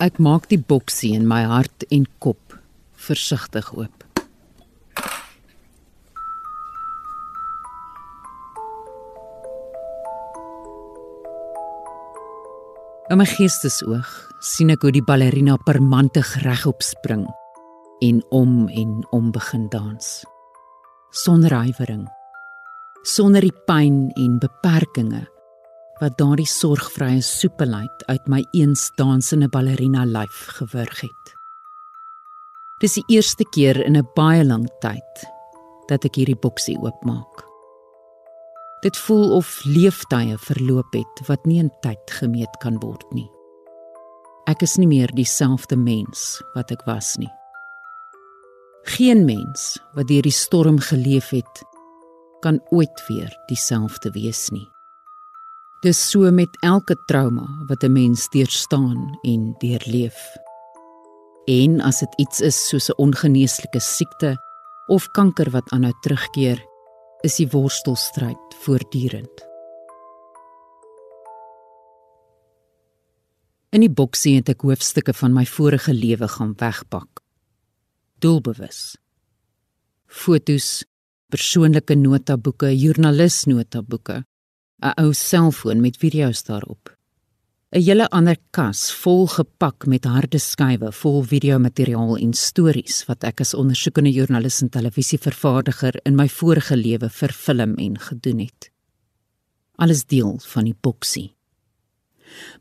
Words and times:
Ek 0.00 0.16
maak 0.16 0.46
die 0.48 0.56
boksie 0.56 1.10
in 1.12 1.26
my 1.28 1.42
hart 1.44 1.84
en 1.92 2.06
kop 2.24 2.54
versigtig 2.96 3.66
oop. 3.76 4.06
In 13.12 13.20
my 13.20 13.26
geestesoog 13.28 14.08
sien 14.40 14.72
ek 14.72 14.86
hoe 14.86 14.94
die 14.96 15.04
ballerina 15.04 15.58
permantig 15.66 16.30
regop 16.46 16.80
spring 16.80 17.26
en 18.00 18.22
om 18.32 18.70
en 18.72 19.02
om 19.12 19.28
begin 19.36 19.68
dans. 19.68 20.08
Sonder 21.12 21.58
huiwering. 21.58 22.06
Sonder 23.04 23.44
die 23.44 23.56
pyn 23.68 24.06
en 24.16 24.40
beperkings 24.40 25.28
wat 26.00 26.16
daardie 26.18 26.48
sorgvrye 26.48 27.20
soepelheid 27.24 28.04
uit 28.08 28.28
my 28.28 28.40
eens 28.56 28.88
dansende 28.96 29.48
ballerina 29.52 30.06
lyf 30.08 30.46
gewurg 30.56 31.04
het. 31.04 31.34
Dis 32.80 32.96
die 32.96 33.04
eerste 33.16 33.44
keer 33.52 33.76
in 33.84 33.96
'n 33.96 34.08
baie 34.14 34.44
lang 34.44 34.66
tyd 34.80 35.26
dat 35.88 36.04
ek 36.04 36.16
hierdie 36.16 36.40
boksie 36.40 36.78
oopmaak. 36.78 37.44
Dit 38.80 38.96
voel 38.96 39.36
of 39.36 39.60
leeftye 39.64 40.38
verloop 40.38 40.92
het 40.92 41.26
wat 41.28 41.44
nie 41.44 41.58
in 41.58 41.70
tyd 41.82 42.10
gemeet 42.10 42.56
kan 42.60 42.78
word 42.80 43.04
nie. 43.12 43.30
Ek 44.46 44.62
is 44.62 44.78
nie 44.78 44.86
meer 44.86 45.12
dieselfde 45.14 45.76
mens 45.76 46.42
wat 46.54 46.70
ek 46.70 46.86
was 46.86 47.16
nie. 47.18 47.32
Geen 48.82 49.26
mens 49.28 49.78
wat 49.94 50.08
deur 50.08 50.22
die 50.22 50.32
storm 50.32 50.78
geleef 50.78 51.28
het, 51.30 51.64
kan 52.40 52.60
ooit 52.70 53.02
weer 53.08 53.28
dieselfde 53.48 54.10
wees 54.10 54.48
nie. 54.50 54.70
Dis 55.80 55.96
so 56.10 56.28
met 56.28 56.56
elke 56.60 56.92
trauma 57.08 57.46
wat 57.68 57.82
'n 57.84 57.92
mens 57.92 58.28
deurstaan 58.28 59.18
en 59.22 59.54
deurleef. 59.58 60.36
En 61.44 61.80
as 61.80 61.98
dit 61.98 62.14
iets 62.16 62.40
is 62.40 62.68
soos 62.68 62.88
'n 62.90 62.96
ongeneeslike 62.96 63.80
siekte 63.80 64.36
of 64.86 65.10
kanker 65.10 65.50
wat 65.50 65.70
aanhou 65.70 65.94
terugkeer, 66.00 66.66
is 67.20 67.36
die 67.36 67.48
worstelstryd 67.48 68.54
voortdurend. 68.62 69.46
In 73.70 73.80
die 73.80 73.94
boksie 73.94 74.36
het 74.36 74.48
ek 74.48 74.60
hoofstukke 74.60 75.14
van 75.14 75.32
my 75.32 75.46
vorige 75.46 75.94
lewe 75.94 76.28
gaan 76.28 76.54
wegpak. 76.56 77.20
Doelbewus. 78.18 78.96
Fotos, 80.06 80.84
persoonlike 81.28 81.94
notaboeke, 81.94 82.78
joernalisnotaboeke, 82.78 84.24
'n 84.82 84.96
ou 84.96 85.12
selfoon 85.12 85.80
met 85.80 85.96
video's 85.96 86.42
daarop. 86.42 86.96
'n 87.72 87.82
hele 87.82 88.08
ander 88.10 88.36
kas 88.50 88.92
vol 88.92 89.26
gepak 89.26 89.86
met 89.86 90.04
harde 90.04 90.38
skywe 90.38 90.92
vol 90.92 91.22
videomateriaal 91.22 92.16
en 92.18 92.32
stories 92.32 93.04
wat 93.06 93.24
ek 93.24 93.40
as 93.40 93.54
ondersoekende 93.54 94.10
joernalis 94.10 94.62
en 94.62 94.70
televisievervaardiger 94.74 96.00
in 96.02 96.16
my 96.16 96.26
vorige 96.28 96.76
lewe 96.76 97.08
vir 97.08 97.32
film 97.32 97.76
en 97.78 97.98
gedoen 97.98 98.38
het. 98.38 98.70
Alles 99.78 100.02
deel 100.04 100.40
van 100.42 100.64
die 100.64 100.74
boksie. 100.74 101.30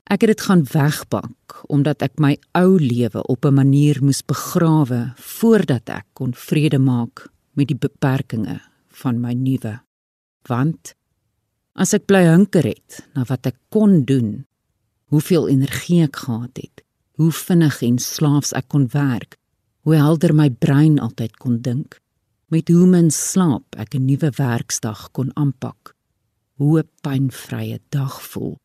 Ek 0.06 0.22
het 0.22 0.30
dit 0.30 0.42
gaan 0.42 0.64
wegpak 0.74 1.64
omdat 1.74 2.06
ek 2.06 2.22
my 2.22 2.38
ou 2.54 2.78
lewe 2.78 3.24
op 3.26 3.46
'n 3.46 3.54
manier 3.54 3.98
moes 4.02 4.22
begrawe 4.22 5.14
voordat 5.18 5.90
ek 5.90 6.06
kon 6.14 6.34
vrede 6.34 6.78
maak 6.78 7.30
met 7.54 7.68
die 7.68 7.78
beperkings 7.78 8.62
van 9.02 9.20
my 9.22 9.34
nuwe. 9.34 9.80
Want 10.48 10.94
as 11.80 11.94
ek 11.96 12.10
bly 12.12 12.26
hunker 12.28 12.68
het 12.68 13.00
na 13.16 13.24
wat 13.30 13.48
ek 13.48 13.56
kon 13.72 14.04
doen 14.04 14.44
hoeveel 15.10 15.48
energie 15.50 16.04
ek 16.06 16.22
gehad 16.22 16.60
het, 16.62 16.84
hoe 17.18 17.32
vinnig 17.34 17.80
en 17.88 17.98
slaafs 18.04 18.52
ek 18.54 18.68
kon 18.70 18.86
werk, 18.94 19.40
hoe 19.88 19.96
helder 19.98 20.36
my 20.38 20.50
brein 20.52 21.00
altyd 21.02 21.40
kon 21.42 21.58
dink, 21.66 21.98
met 22.54 22.70
hoe 22.70 22.86
min 22.90 23.10
slaap 23.14 23.78
ek 23.78 23.96
'n 23.96 24.06
nuwe 24.06 24.30
werksdag 24.38 25.10
kon 25.12 25.32
aanpak, 25.36 25.96
hoe 26.62 26.80
'n 26.80 26.90
pynvrye 27.02 27.80
dag 27.90 28.22
voel. 28.22 28.58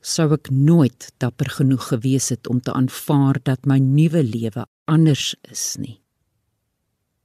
Sou 0.00 0.32
ek 0.32 0.50
nooit 0.50 1.12
dapper 1.18 1.50
genoeg 1.50 1.88
gewees 1.88 2.28
het 2.28 2.46
om 2.46 2.60
te 2.60 2.72
aanvaar 2.72 3.40
dat 3.42 3.66
my 3.66 3.78
nuwe 3.78 4.22
lewe 4.22 4.66
anders 4.84 5.34
is 5.50 5.76
nie. 5.78 6.00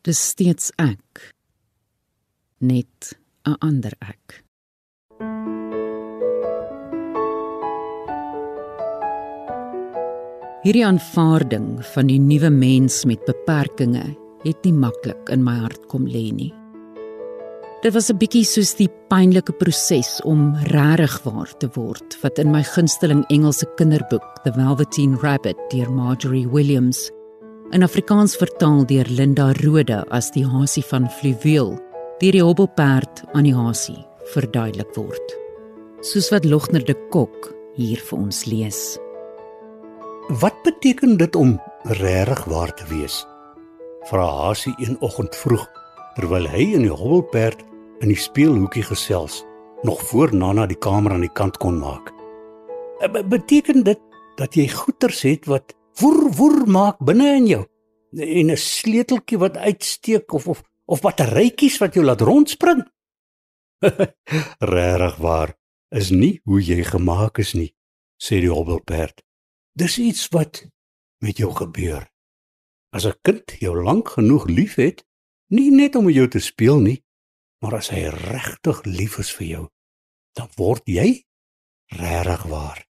Dis 0.02 0.28
steeds 0.28 0.72
ek, 0.78 1.36
net 2.60 3.20
'n 3.46 3.56
ander 3.60 3.94
ek. 4.00 4.49
Hierdie 10.60 10.84
aanvaarding 10.84 11.78
van 11.94 12.10
die 12.12 12.18
nuwe 12.20 12.50
mens 12.52 13.06
met 13.08 13.22
beperkings 13.24 14.18
het 14.44 14.66
nie 14.68 14.74
maklik 14.76 15.30
in 15.32 15.40
my 15.44 15.54
hart 15.62 15.86
kom 15.88 16.04
lê 16.04 16.34
nie. 16.36 16.52
Dit 17.80 17.94
was 17.94 18.10
'n 18.12 18.20
bietjie 18.20 18.44
soos 18.44 18.76
die 18.76 18.90
pynlike 19.08 19.54
proses 19.54 20.20
om 20.26 20.56
regtig 20.68 21.24
waar 21.24 21.58
te 21.60 21.70
word 21.76 22.18
wat 22.24 22.40
in 22.40 22.52
my 22.52 22.64
gunsteling 22.64 23.24
Engelse 23.30 23.66
kinderboek 23.78 24.44
The 24.44 24.52
Velveteen 24.52 25.16
Rabbit 25.16 25.58
deur 25.72 25.90
Marjorie 25.92 26.48
Williams 26.48 27.10
in 27.72 27.84
Afrikaans 27.84 28.36
vertaal 28.36 28.86
deur 28.86 29.06
Linda 29.08 29.54
Rode 29.64 30.04
as 30.12 30.30
die 30.32 30.46
hasie 30.46 30.84
van 30.84 31.10
Fluweel 31.10 31.80
deur 32.20 32.32
die 32.32 32.44
hobbelperd 32.44 33.24
aan 33.34 33.44
die 33.44 33.56
hasie 33.56 34.06
verduidelik 34.34 34.94
word. 34.96 35.38
Soos 36.02 36.30
wat 36.32 36.44
Logner 36.44 36.84
de 36.84 36.96
Kok 37.10 37.54
hier 37.76 37.98
vir 37.98 38.20
ons 38.20 38.46
lees. 38.46 39.00
Wat 40.30 40.62
beteken 40.62 41.18
dit 41.18 41.36
om 41.36 41.62
regtig 41.82 42.44
waar 42.44 42.74
te 42.74 42.86
wees? 42.86 43.26
Vra 44.06 44.28
Hasie 44.30 44.74
een 44.78 45.00
oggend 45.02 45.36
vroeg 45.36 45.64
terwyl 46.14 46.46
hy 46.46 46.68
in 46.78 46.84
die 46.86 46.94
hobbelperd 46.94 47.64
in 48.04 48.12
die 48.12 48.18
speelhoekie 48.20 48.84
gesels, 48.86 49.40
nog 49.82 50.04
voor 50.06 50.30
Nana 50.36 50.68
die 50.70 50.78
kamer 50.78 51.16
aan 51.16 51.24
die 51.26 51.34
kant 51.34 51.58
kon 51.58 51.80
maak. 51.82 52.12
Eh, 53.02 53.10
beteken 53.26 53.82
dit 53.84 53.98
dat 54.38 54.54
jy 54.54 54.68
goeters 54.70 55.24
het 55.26 55.50
wat 55.50 55.74
woer 55.98 56.30
woer 56.38 56.62
maak 56.70 57.02
binne 57.02 57.32
in 57.40 57.48
jou 57.48 57.64
en 58.14 58.52
'n 58.52 58.58
sleuteltjie 58.58 59.38
wat 59.38 59.58
uitsteek 59.58 60.34
of 60.34 60.48
of 60.48 60.62
of 60.86 61.02
batterytjies 61.02 61.78
wat 61.78 61.94
jou 61.94 62.06
laat 62.06 62.22
rondspring? 62.22 62.86
regtig 64.76 65.16
waar 65.18 65.58
is 65.90 66.10
nie 66.10 66.42
hoe 66.44 66.62
jy 66.62 66.84
gemaak 66.84 67.38
is 67.38 67.54
nie, 67.54 67.74
sê 68.22 68.38
die 68.40 68.54
hobbelperd. 68.54 69.24
Dis 69.80 69.96
iets 69.98 70.28
wat 70.36 70.66
met 71.24 71.38
jou 71.40 71.54
gebeur. 71.56 72.04
As 72.92 73.06
'n 73.06 73.20
kind 73.22 73.52
jou 73.60 73.84
lank 73.84 74.10
genoeg 74.10 74.46
liefhet, 74.48 75.06
nie 75.48 75.72
net 75.72 75.96
om 75.96 76.06
met 76.06 76.16
jou 76.16 76.28
te 76.28 76.40
speel 76.40 76.80
nie, 76.80 77.04
maar 77.62 77.76
as 77.76 77.90
hy 77.90 78.10
regtig 78.10 78.84
lief 78.84 79.18
is 79.20 79.32
vir 79.32 79.48
jou, 79.48 79.70
dan 80.34 80.50
word 80.56 80.82
jy 80.86 81.24
regtig 81.88 82.44
waar. 82.44 82.88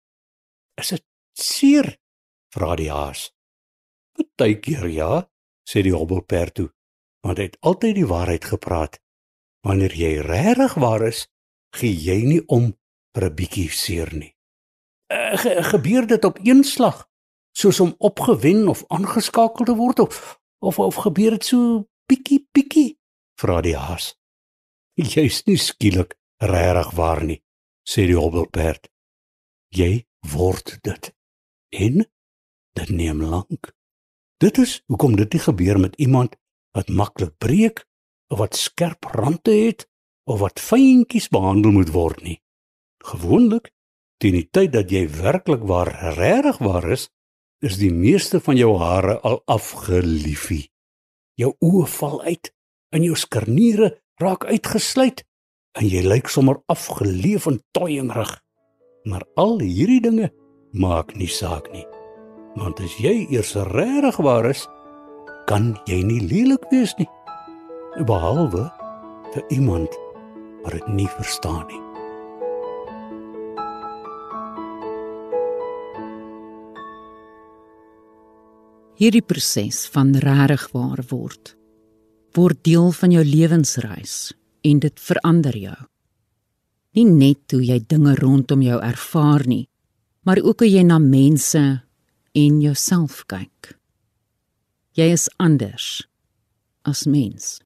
Is 0.74 0.88
dit 0.88 1.04
seer? 1.32 1.98
vra 2.54 2.76
die 2.76 2.90
haas. 2.90 3.32
Partykeer 4.12 4.86
ja, 4.86 5.30
sê 5.68 5.82
die 5.82 5.94
hobbelperd 5.94 6.54
toe, 6.54 6.70
want 7.22 7.38
hy 7.38 7.44
het 7.44 7.60
altyd 7.60 7.94
die 7.94 8.06
waarheid 8.06 8.44
gepraat. 8.44 9.00
Wanneer 9.66 9.94
jy 9.96 10.20
regtig 10.20 10.74
waar 10.74 11.02
is, 11.08 11.28
gee 11.74 11.96
jy 11.96 12.22
nie 12.24 12.42
om 12.46 12.76
vir 13.14 13.24
'n 13.24 13.34
bietjie 13.34 13.70
seer 13.70 14.14
nie. 14.14 14.33
Eh, 15.14 15.38
ge 15.38 15.62
gebeur 15.62 16.06
dit 16.06 16.24
op 16.24 16.38
een 16.42 16.64
slag? 16.64 17.08
Soos 17.52 17.80
om 17.80 17.94
opgewen 17.98 18.68
of 18.68 18.84
aangeskakel 18.86 19.64
te 19.64 19.74
word 19.74 19.98
of 19.98 20.40
of, 20.58 20.78
of 20.78 20.94
gebeur 20.94 21.30
dit 21.30 21.44
so 21.44 21.88
pikkie 22.06 22.48
pikkie 22.52 22.98
vra 23.40 23.60
die 23.60 23.76
haas. 23.76 24.14
Jy's 25.14 25.42
nie 25.46 25.58
skielik 25.60 26.16
regtig 26.42 26.90
waar 26.98 27.22
nie 27.24 27.42
sê 27.86 28.06
die 28.08 28.18
hobbelperd. 28.18 28.88
Jy 29.68 30.06
word 30.34 30.78
dit. 30.82 31.10
En 31.70 32.02
dit 32.74 32.90
neem 32.90 33.22
lank. 33.22 33.70
Dit 34.42 34.58
is 34.58 34.80
hoekom 34.90 35.14
dit 35.20 35.32
nie 35.32 35.42
gebeur 35.46 35.78
met 35.78 35.94
iemand 35.96 36.34
wat 36.74 36.90
maklik 36.90 37.36
breek 37.38 37.84
of 38.32 38.40
wat 38.42 38.58
skerp 38.58 39.04
rande 39.14 39.54
het 39.54 39.86
of 40.26 40.40
wat 40.42 40.58
fyntjies 40.60 41.28
behandel 41.30 41.76
moet 41.76 41.92
word 41.94 42.22
nie. 42.26 42.40
Gewoonlik 43.04 43.70
teen 44.22 44.38
die 44.38 44.48
tyd 44.50 44.72
dat 44.74 44.92
jy 44.92 45.06
werklik 45.10 45.64
waar 45.68 45.90
regtig 46.16 46.60
waar 46.64 46.86
is, 46.96 47.08
is 47.64 47.78
die 47.80 47.92
meeste 47.92 48.40
van 48.44 48.58
jou 48.58 48.74
hare 48.80 49.18
al 49.24 49.40
afgeliefie. 49.50 50.68
Jou 51.40 51.54
oë 51.64 51.86
val 51.96 52.20
uit 52.22 52.50
en 52.94 53.04
jou 53.06 53.16
skarniere 53.18 53.94
raak 54.22 54.44
uitgesluit 54.46 55.24
en 55.80 55.88
jy 55.88 56.04
lyk 56.06 56.30
sommer 56.30 56.60
afgeleef 56.70 57.48
en 57.50 57.58
toyingrig. 57.74 58.30
Maar 59.10 59.24
al 59.40 59.58
hierdie 59.60 60.00
dinge 60.04 60.30
maak 60.72 61.14
nie 61.18 61.30
saak 61.30 61.70
nie. 61.72 61.86
Want 62.54 62.80
as 62.84 62.94
jy 63.02 63.24
eers 63.34 63.54
regtig 63.74 64.20
waar 64.22 64.46
is, 64.50 64.68
kan 65.50 65.74
jy 65.90 66.00
nie 66.06 66.22
lelik 66.22 66.68
wees 66.70 66.94
nie. 67.00 67.08
Behalwe 68.06 68.68
vir 69.34 69.48
iemand 69.54 69.98
wat 70.62 70.78
dit 70.78 70.92
nie 70.94 71.10
verstaan 71.18 71.66
nie. 71.68 71.83
Hierdie 79.04 79.20
proses 79.20 79.82
van 79.92 80.14
regtig 80.16 80.62
waar 80.72 81.02
word 81.10 81.50
word 82.32 82.62
deel 82.64 82.88
van 82.96 83.12
jou 83.12 83.20
lewensreis 83.20 84.32
en 84.64 84.78
dit 84.80 85.02
verander 85.08 85.58
jou. 85.60 85.76
Nie 86.96 87.04
net 87.10 87.52
hoe 87.52 87.60
jy 87.60 87.76
dinge 87.84 88.14
rondom 88.16 88.64
jou 88.64 88.78
ervaar 88.80 89.44
nie, 89.44 89.66
maar 90.24 90.40
ook 90.40 90.64
hoe 90.64 90.70
jy 90.70 90.86
na 90.88 90.96
mense 90.96 91.62
en 92.32 92.58
jouself 92.64 93.20
kyk. 93.28 93.76
Jy 94.96 95.12
is 95.12 95.28
anders 95.36 96.08
as 96.88 97.04
mens. 97.04 97.60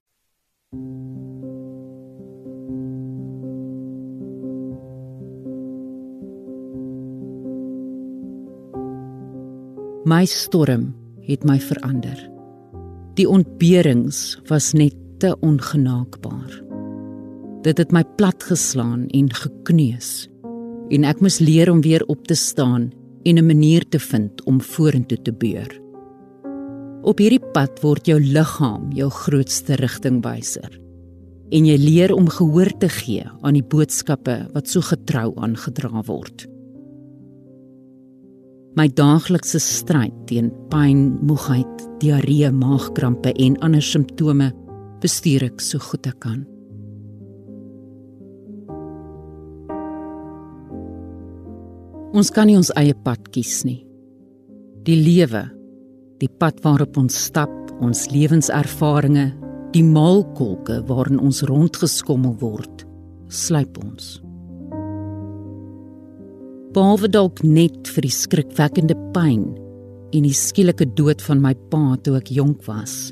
My 10.03 10.27
storm 10.27 10.98
het 11.29 11.45
my 11.45 11.59
verander. 11.61 12.17
Die 13.19 13.27
ontberings 13.29 14.39
was 14.49 14.73
net 14.73 14.95
te 15.19 15.35
ongenaakbaar. 15.45 16.57
Dit 17.63 17.77
het 17.77 17.91
my 17.91 18.03
platgeslaan 18.17 19.07
en 19.07 19.31
gekneus 19.35 20.29
en 20.89 21.05
ek 21.05 21.19
moes 21.21 21.37
leer 21.43 21.69
om 21.69 21.83
weer 21.85 22.01
op 22.09 22.25
te 22.27 22.35
staan 22.35 22.89
en 23.23 23.37
'n 23.37 23.45
manier 23.45 23.85
te 23.89 23.99
vind 23.99 24.43
om 24.45 24.61
vorentoe 24.61 25.21
te 25.21 25.33
beur. 25.33 25.69
Op 27.01 27.17
hierdie 27.17 27.45
pad 27.53 27.81
word 27.81 28.05
jou 28.05 28.19
liggaam 28.19 28.91
jou 28.91 29.09
grootste 29.09 29.75
rigtingwyser 29.75 30.79
en 31.51 31.65
jy 31.65 31.77
leer 31.77 32.13
om 32.13 32.29
gehoor 32.29 32.77
te 32.77 32.89
gee 32.89 33.25
aan 33.41 33.53
die 33.53 33.63
boodskappe 33.63 34.49
wat 34.53 34.67
so 34.67 34.81
getrou 34.81 35.33
aangedra 35.35 36.01
word. 36.05 36.48
My 38.79 38.85
daaglikse 38.95 39.59
stryd 39.59 40.13
teen 40.29 40.53
pyn, 40.71 40.99
moegheid, 41.27 41.81
diarree, 41.99 42.47
maagkrampe 42.55 43.33
en 43.35 43.57
ander 43.65 43.83
simptome 43.83 44.53
bestuur 45.03 45.43
ek 45.49 45.59
so 45.59 45.81
goed 45.83 46.07
ek 46.07 46.15
kan. 46.23 46.45
Ons 52.15 52.31
kan 52.31 52.47
nie 52.47 52.55
ons 52.55 52.71
eie 52.79 52.95
pad 53.03 53.27
kies 53.35 53.65
nie. 53.67 53.81
Die 54.87 54.95
lewe, 54.95 55.43
die 56.23 56.31
pad 56.39 56.63
waarop 56.63 56.95
ons 57.03 57.19
stap, 57.27 57.51
ons 57.83 58.07
lewenservarings, 58.13 59.35
die 59.75 59.83
maalkolke 59.83 60.79
waarin 60.87 61.19
ons 61.19 61.43
rondgeskommel 61.51 62.39
word, 62.39 62.87
slyp 63.27 63.75
ons 63.83 64.21
behalwe 66.73 67.09
dalk 67.09 67.43
net 67.43 67.87
vir 67.93 68.05
die 68.05 68.13
skrikwekkende 68.13 68.97
pyn 69.13 69.45
en 70.13 70.25
die 70.25 70.35
skielike 70.35 70.85
dood 70.97 71.21
van 71.21 71.41
my 71.41 71.53
pa 71.71 71.95
toe 72.03 72.17
ek 72.17 72.31
jonk 72.33 72.65
was 72.67 73.11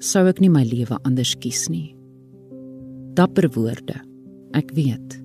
sou 0.00 0.26
ek 0.28 0.40
nie 0.42 0.52
my 0.52 0.64
lewe 0.66 0.98
anders 1.08 1.34
kies 1.40 1.66
nie. 1.72 1.94
Dapper 3.16 3.48
woorde 3.54 4.00
ek 4.56 4.72
weet. 4.76 5.18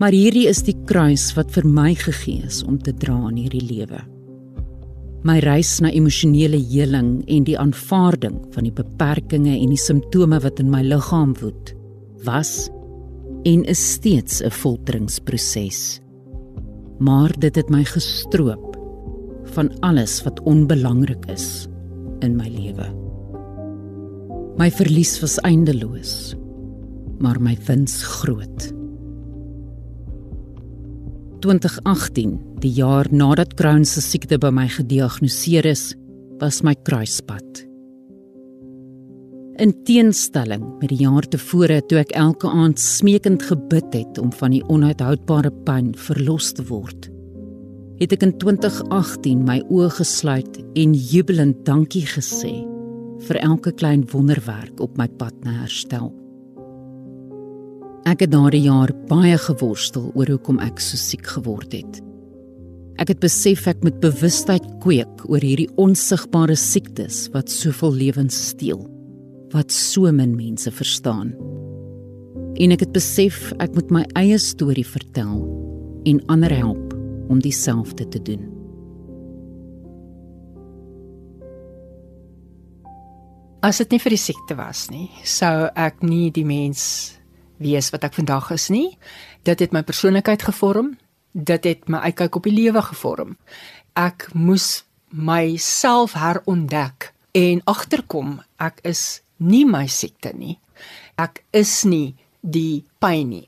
Maar 0.00 0.12
hierdie 0.12 0.46
is 0.50 0.60
die 0.64 0.76
kruis 0.88 1.30
wat 1.36 1.52
vir 1.54 1.64
my 1.68 1.94
gegee 1.96 2.44
is 2.44 2.62
om 2.66 2.76
te 2.80 2.92
dra 2.92 3.16
in 3.30 3.40
hierdie 3.40 3.64
lewe. 3.64 4.02
My 5.26 5.38
reis 5.42 5.78
na 5.82 5.90
emosionele 5.90 6.58
heling 6.70 7.18
en 7.32 7.46
die 7.48 7.56
aanvaarding 7.58 8.38
van 8.54 8.68
die 8.68 8.74
beperkings 8.74 9.56
en 9.56 9.72
die 9.72 9.80
simptome 9.80 10.38
wat 10.44 10.60
in 10.62 10.70
my 10.70 10.82
liggaam 10.86 11.34
woed 11.40 11.72
was 12.26 12.68
en 13.46 13.64
is 13.64 13.80
steeds 13.94 14.42
'n 14.42 14.50
folteringsproses 14.50 16.00
maar 16.98 17.32
dit 17.38 17.56
het 17.56 17.68
my 17.72 17.84
gestroop 17.84 18.76
van 19.54 19.70
alles 19.80 20.22
wat 20.24 20.40
onbelangrik 20.48 21.26
is 21.32 21.66
in 22.24 22.36
my 22.36 22.48
lewe. 22.48 22.88
My 24.56 24.70
verlies 24.72 25.18
was 25.20 25.36
eindeloos, 25.44 26.34
maar 27.20 27.40
my 27.40 27.56
wins 27.66 28.00
groot. 28.02 28.72
2018, 31.44 32.38
die 32.64 32.72
jaar 32.72 33.06
nadat 33.12 33.54
Crohn 33.54 33.84
se 33.84 34.00
siekte 34.00 34.38
by 34.40 34.50
my 34.50 34.66
gediagnoseer 34.72 35.68
is, 35.68 35.92
was 36.40 36.62
my 36.64 36.74
kruispunt. 36.88 37.66
In 39.56 39.70
teenstelling 39.88 40.64
met 40.82 40.90
die 40.92 40.98
jaar 41.00 41.24
tevore 41.32 41.78
toe 41.88 42.02
ek 42.02 42.10
elke 42.20 42.48
aand 42.52 42.76
smeekend 42.76 43.40
gebid 43.48 43.94
het 43.96 44.18
om 44.20 44.28
van 44.36 44.52
die 44.52 44.60
onuithoudbare 44.68 45.48
pyn 45.64 45.94
verlos 45.96 46.50
te 46.52 46.64
word, 46.68 47.06
het 47.96 48.12
ek 48.12 48.26
in 48.26 48.34
2018 48.42 49.46
my 49.48 49.62
oë 49.72 49.86
gesluit 49.96 50.58
en 50.76 50.92
jubelend 50.92 51.62
dankie 51.64 52.04
gesê 52.04 52.50
vir 53.24 53.38
elke 53.40 53.72
klein 53.72 54.02
wonderwerk 54.12 54.82
op 54.84 54.98
my 55.00 55.06
pad 55.16 55.38
na 55.46 55.54
herstel. 55.62 56.10
Ek 58.04 58.26
het 58.26 58.34
daardie 58.34 58.66
jaar 58.66 58.92
baie 59.08 59.38
geworstel 59.40 60.10
oor 60.12 60.34
hoekom 60.34 60.60
ek 60.66 60.84
so 60.84 61.00
siek 61.00 61.24
geword 61.32 61.72
het. 61.72 62.02
Ek 63.00 63.08
het 63.14 63.24
besef 63.24 63.64
ek 63.72 63.80
moet 63.80 63.96
bewustheid 64.04 64.68
kweek 64.84 65.24
oor 65.30 65.40
hierdie 65.40 65.70
onsigbare 65.80 66.58
siektes 66.60 67.22
wat 67.32 67.48
soveel 67.48 67.96
lewens 68.04 68.36
steel 68.50 68.84
wat 69.54 69.72
so 69.72 70.10
min 70.12 70.34
mense 70.36 70.70
verstaan. 70.70 71.34
En 72.56 72.72
ek 72.72 72.86
het 72.86 72.92
besef 72.96 73.52
ek 73.62 73.74
moet 73.76 73.92
my 73.92 74.02
eie 74.16 74.38
storie 74.40 74.86
vertel 74.86 75.42
en 76.08 76.22
ander 76.32 76.52
help 76.56 76.94
om 77.28 77.40
dieselfde 77.42 78.08
te 78.08 78.22
doen. 78.22 78.46
As 83.66 83.80
dit 83.82 83.90
nie 83.90 84.00
vir 84.00 84.14
die 84.14 84.20
siekte 84.20 84.54
was 84.54 84.86
nie, 84.92 85.08
sou 85.26 85.66
ek 85.74 86.04
nie 86.06 86.30
die 86.30 86.46
mens 86.46 87.16
wees 87.58 87.90
wat 87.90 88.04
ek 88.06 88.14
vandag 88.14 88.52
is 88.54 88.68
nie. 88.70 88.94
Dit 89.42 89.62
het 89.64 89.74
my 89.74 89.82
persoonlikheid 89.86 90.44
gevorm. 90.46 90.94
Dit 91.32 91.66
het 91.66 91.88
my 91.90 92.04
uitkyk 92.08 92.38
op 92.38 92.46
die 92.46 92.54
lewe 92.54 92.82
gevorm. 92.84 93.36
Ek 93.98 94.28
moes 94.34 94.84
myself 95.10 96.14
herontdek 96.16 97.10
en 97.36 97.60
agterkom 97.68 98.38
ek 98.62 98.80
is 98.88 99.22
nie 99.38 99.64
my 99.64 99.86
siekte 99.88 100.32
nie. 100.36 100.58
Ek 101.18 101.44
is 101.52 101.84
nie 101.84 102.14
die 102.42 102.84
pyn 103.00 103.30
nie. 103.30 103.46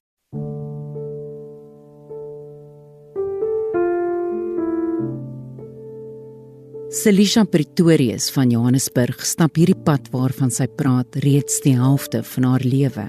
Selisha 6.88 7.44
Pretorius 7.44 8.30
van 8.32 8.48
Johannesburg 8.50 9.20
stap 9.20 9.58
hierdie 9.60 9.76
pad 9.84 10.08
waarvan 10.08 10.48
sy 10.48 10.64
praat 10.72 11.18
reeds 11.20 11.60
die 11.60 11.74
helfte 11.76 12.22
van 12.24 12.46
haar 12.48 12.64
lewe. 12.64 13.04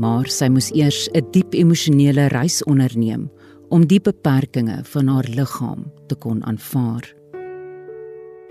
Maar 0.00 0.30
sy 0.32 0.48
moes 0.48 0.70
eers 0.72 1.08
'n 1.12 1.28
diep 1.32 1.54
emosionele 1.54 2.28
reis 2.32 2.62
onderneem 2.64 3.28
om 3.68 3.86
die 3.86 4.00
beperkings 4.00 4.88
van 4.88 5.08
haar 5.08 5.28
liggaam 5.28 5.84
te 6.08 6.14
kon 6.14 6.42
aanvaar. 6.44 7.04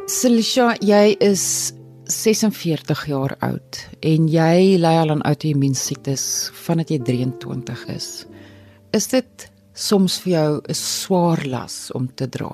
Selisha, 0.05 0.75
jy 0.81 1.17
is 1.19 1.73
46 2.09 3.05
jaar 3.05 3.35
oud 3.45 3.79
en 4.01 4.25
jy 4.33 4.77
ly 4.81 4.93
al 4.97 5.11
aan 5.13 5.21
outoimmuun 5.29 5.75
siektes 5.77 6.23
vandat 6.65 6.89
jy 6.89 6.97
23 7.05 7.83
is. 7.93 8.07
Is 8.97 9.05
dit 9.11 9.45
soms 9.77 10.15
vir 10.23 10.31
jou 10.31 10.61
'n 10.65 10.73
swaar 10.73 11.45
las 11.45 11.91
om 11.93 12.09
te 12.15 12.27
dra? 12.27 12.49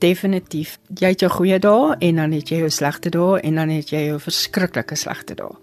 Definitief. 0.00 0.78
Jy 0.90 1.08
het 1.08 1.20
jou 1.20 1.30
goeie 1.30 1.58
dae 1.58 1.96
en 2.00 2.16
dan 2.16 2.32
het 2.32 2.48
jy 2.48 2.58
jou 2.58 2.70
slegte 2.70 3.10
dae 3.10 3.40
en 3.40 3.54
dan 3.54 3.68
het 3.68 3.90
jy 3.90 4.06
jou 4.06 4.18
verskriklike 4.18 4.96
slegte 4.96 5.34
dae. 5.34 5.54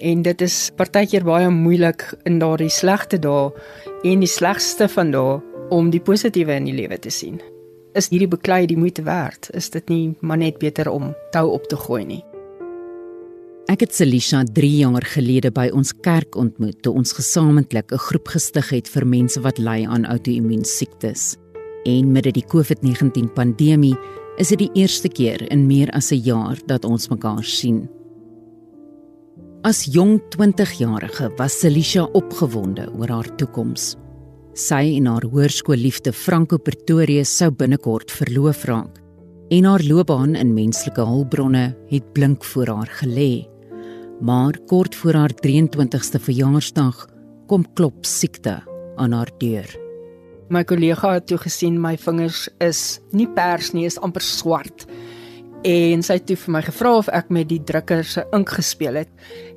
En 0.00 0.22
dit 0.22 0.40
is 0.40 0.70
partykeer 0.76 1.24
baie 1.24 1.50
moeilik 1.50 2.14
in 2.24 2.38
daardie 2.38 2.70
slegte 2.70 3.18
dae 3.18 3.52
en 4.04 4.20
die 4.20 4.26
slegste 4.26 4.88
van 4.88 5.10
dae 5.10 5.40
om 5.70 5.90
die 5.90 6.00
positiewe 6.00 6.56
in 6.56 6.64
die 6.64 6.74
lewe 6.74 6.98
te 6.98 7.10
sien. 7.10 7.40
Is 7.94 8.08
hierdie 8.08 8.28
beklei 8.28 8.66
die 8.66 8.76
moeite 8.76 9.02
werd? 9.02 9.50
Is 9.52 9.70
dit 9.70 9.88
nie 9.88 10.16
maar 10.20 10.38
net 10.38 10.58
beter 10.58 10.88
om 10.88 11.14
tou 11.30 11.50
op 11.50 11.68
te 11.68 11.76
gooi 11.76 12.04
nie? 12.04 12.24
Ek 13.68 13.82
het 13.84 13.92
Selisha 13.92 14.38
3 14.56 14.68
jaar 14.80 15.04
gelede 15.04 15.50
by 15.52 15.66
ons 15.76 15.90
kerk 15.92 16.38
ontmoet 16.40 16.78
toe 16.80 16.94
ons 16.96 17.10
gesamentlik 17.12 17.92
'n 17.92 18.00
groep 18.00 18.28
gestig 18.32 18.70
het 18.72 18.88
vir 18.88 19.04
mense 19.04 19.40
wat 19.44 19.58
ly 19.58 19.84
aan 19.84 20.06
outoimmuun 20.08 20.64
siektes. 20.64 21.36
En 21.84 22.12
met 22.12 22.24
die 22.24 22.44
COVID-19 22.48 23.28
pandemie 23.34 23.96
is 24.38 24.48
dit 24.48 24.58
die 24.58 24.70
eerste 24.72 25.08
keer 25.08 25.52
in 25.52 25.66
meer 25.66 25.90
as 25.90 26.10
'n 26.12 26.22
jaar 26.24 26.56
dat 26.66 26.84
ons 26.84 27.08
mekaar 27.08 27.44
sien. 27.44 27.88
As 29.62 29.84
jong 29.84 30.20
20-jarige 30.30 31.36
was 31.36 31.60
Selisha 31.60 32.04
opgewonde 32.04 32.88
oor 32.96 33.08
haar 33.08 33.36
toekoms. 33.36 33.96
Sy 34.54 34.96
en 34.96 35.06
haar 35.06 35.24
hoërskoolliefde 35.24 36.12
Franco 36.12 36.56
Pretorius 36.56 37.36
sou 37.36 37.50
binnekort 37.50 38.10
verloof 38.10 38.64
raak 38.64 38.98
en 39.50 39.64
haar 39.64 39.82
loopbaan 39.82 40.34
in 40.34 40.54
menslike 40.54 41.00
hulpbronne 41.00 41.76
het 41.88 42.12
blink 42.12 42.44
voor 42.44 42.66
haar 42.66 42.90
gelê. 43.02 43.57
Maar 44.20 44.58
kort 44.66 44.94
voor 44.94 45.14
haar 45.14 45.32
23ste 45.46 46.20
verjaarsdag 46.20 47.06
kom 47.46 47.72
klop 47.72 48.04
siekte 48.04 48.62
aan 48.96 49.12
haar 49.12 49.30
deur. 49.38 49.68
My 50.48 50.64
kollega 50.64 51.12
het 51.12 51.26
toe 51.26 51.38
gesien 51.38 51.80
my 51.80 51.96
vingers 51.96 52.48
is 52.58 53.00
nie 53.12 53.28
pers 53.28 53.72
nie, 53.72 53.84
is 53.84 53.98
amper 53.98 54.22
swart. 54.22 54.86
en 55.66 56.02
sy 56.06 56.18
het 56.18 56.26
toe 56.28 56.36
vir 56.38 56.54
my 56.54 56.62
gevra 56.62 56.94
of 57.00 57.08
ek 57.14 57.32
met 57.34 57.48
die 57.50 57.60
drukker 57.66 58.04
se 58.06 58.24
ink 58.36 58.50
gespeel 58.54 59.00
het. 59.00 59.10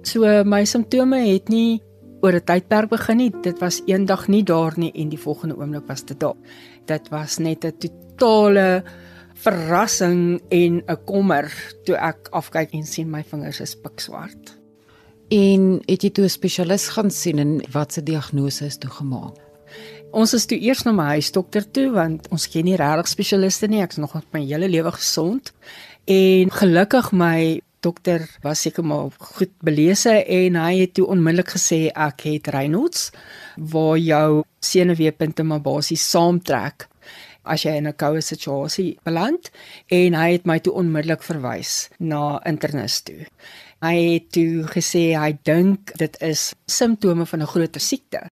So 0.08 0.26
my 0.44 0.64
simptome 0.66 1.20
het 1.28 1.50
nie 1.50 1.82
oor 2.22 2.34
'n 2.34 2.46
tydperk 2.46 2.90
begin 2.90 3.18
nie. 3.18 3.32
Dit 3.44 3.60
was 3.60 3.82
eendag 3.86 4.28
nie 4.28 4.44
daar 4.44 4.74
nie 4.78 4.92
en 4.96 5.10
die 5.10 5.20
volgende 5.20 5.56
oomblik 5.56 5.88
was 5.88 6.04
dit 6.04 6.20
daar. 6.20 6.36
Dit 6.86 7.10
was 7.10 7.38
net 7.40 7.66
'n 7.66 7.74
totale 7.78 8.84
verrassing 9.34 10.42
en 10.50 10.84
'n 10.88 10.98
kommer 11.06 11.52
toe 11.86 11.96
ek 11.96 12.28
afkyk 12.32 12.74
en 12.74 12.86
sien 12.86 13.10
my 13.10 13.24
vingers 13.24 13.60
is 13.60 13.76
pikswart. 13.76 14.58
En 15.30 15.82
het 15.88 16.04
jy 16.04 16.10
toe 16.10 16.26
'n 16.26 16.30
spesialis 16.30 16.90
gaan 16.90 17.12
sien 17.12 17.40
en 17.40 17.62
wat 17.72 17.94
se 17.94 18.04
diagnose 18.04 18.66
is 18.66 18.78
toe 18.78 18.90
gemaak? 18.90 19.36
Ons 20.12 20.34
is 20.34 20.46
toe 20.46 20.60
eers 20.60 20.84
na 20.84 20.92
my 20.92 21.06
huisdokter 21.16 21.72
toe 21.72 21.90
want 21.92 22.28
ons 22.30 22.48
ken 22.48 22.66
nie 22.66 22.76
regtig 22.76 23.08
spesialiste 23.08 23.68
nie. 23.68 23.82
Ek's 23.82 23.98
nog 23.98 24.14
my 24.32 24.44
hele 24.44 24.68
lewe 24.68 24.92
gesond. 24.92 25.54
En 26.06 26.52
gelukkig 26.52 27.12
my 27.12 27.62
dokter 27.80 28.28
was 28.42 28.62
seker 28.62 28.86
maar 28.86 29.10
goed 29.18 29.52
belese 29.66 30.14
en 30.26 30.56
hy 30.56 30.74
het 30.84 30.94
toe 30.94 31.08
onmiddellik 31.08 31.56
gesê 31.56 31.90
ek 31.90 32.26
het 32.28 32.48
Raynaud's 32.54 33.10
waar 33.58 33.98
jou 33.98 34.44
senuweepunte 34.60 35.44
maar 35.44 35.64
basies 35.66 36.04
saamtrek 36.10 36.91
as 37.44 37.64
jy 37.64 37.76
in 37.78 37.88
'n 37.88 37.94
koue 37.94 38.22
situasie 38.22 38.98
beland 39.04 39.52
en 39.90 40.14
hy 40.14 40.32
het 40.32 40.46
my 40.46 40.60
toe 40.60 40.74
onmiddellik 40.74 41.24
verwys 41.24 41.90
na 42.00 42.40
internis 42.46 43.02
toe. 43.02 43.26
Hy 43.82 43.96
het 44.14 44.32
toe 44.32 44.64
gesê 44.70 45.18
hy 45.18 45.38
dink 45.44 45.92
dit 45.98 46.18
is 46.22 46.54
simptome 46.68 47.26
van 47.26 47.42
'n 47.42 47.48
groter 47.48 47.82
siekte. 47.82 48.28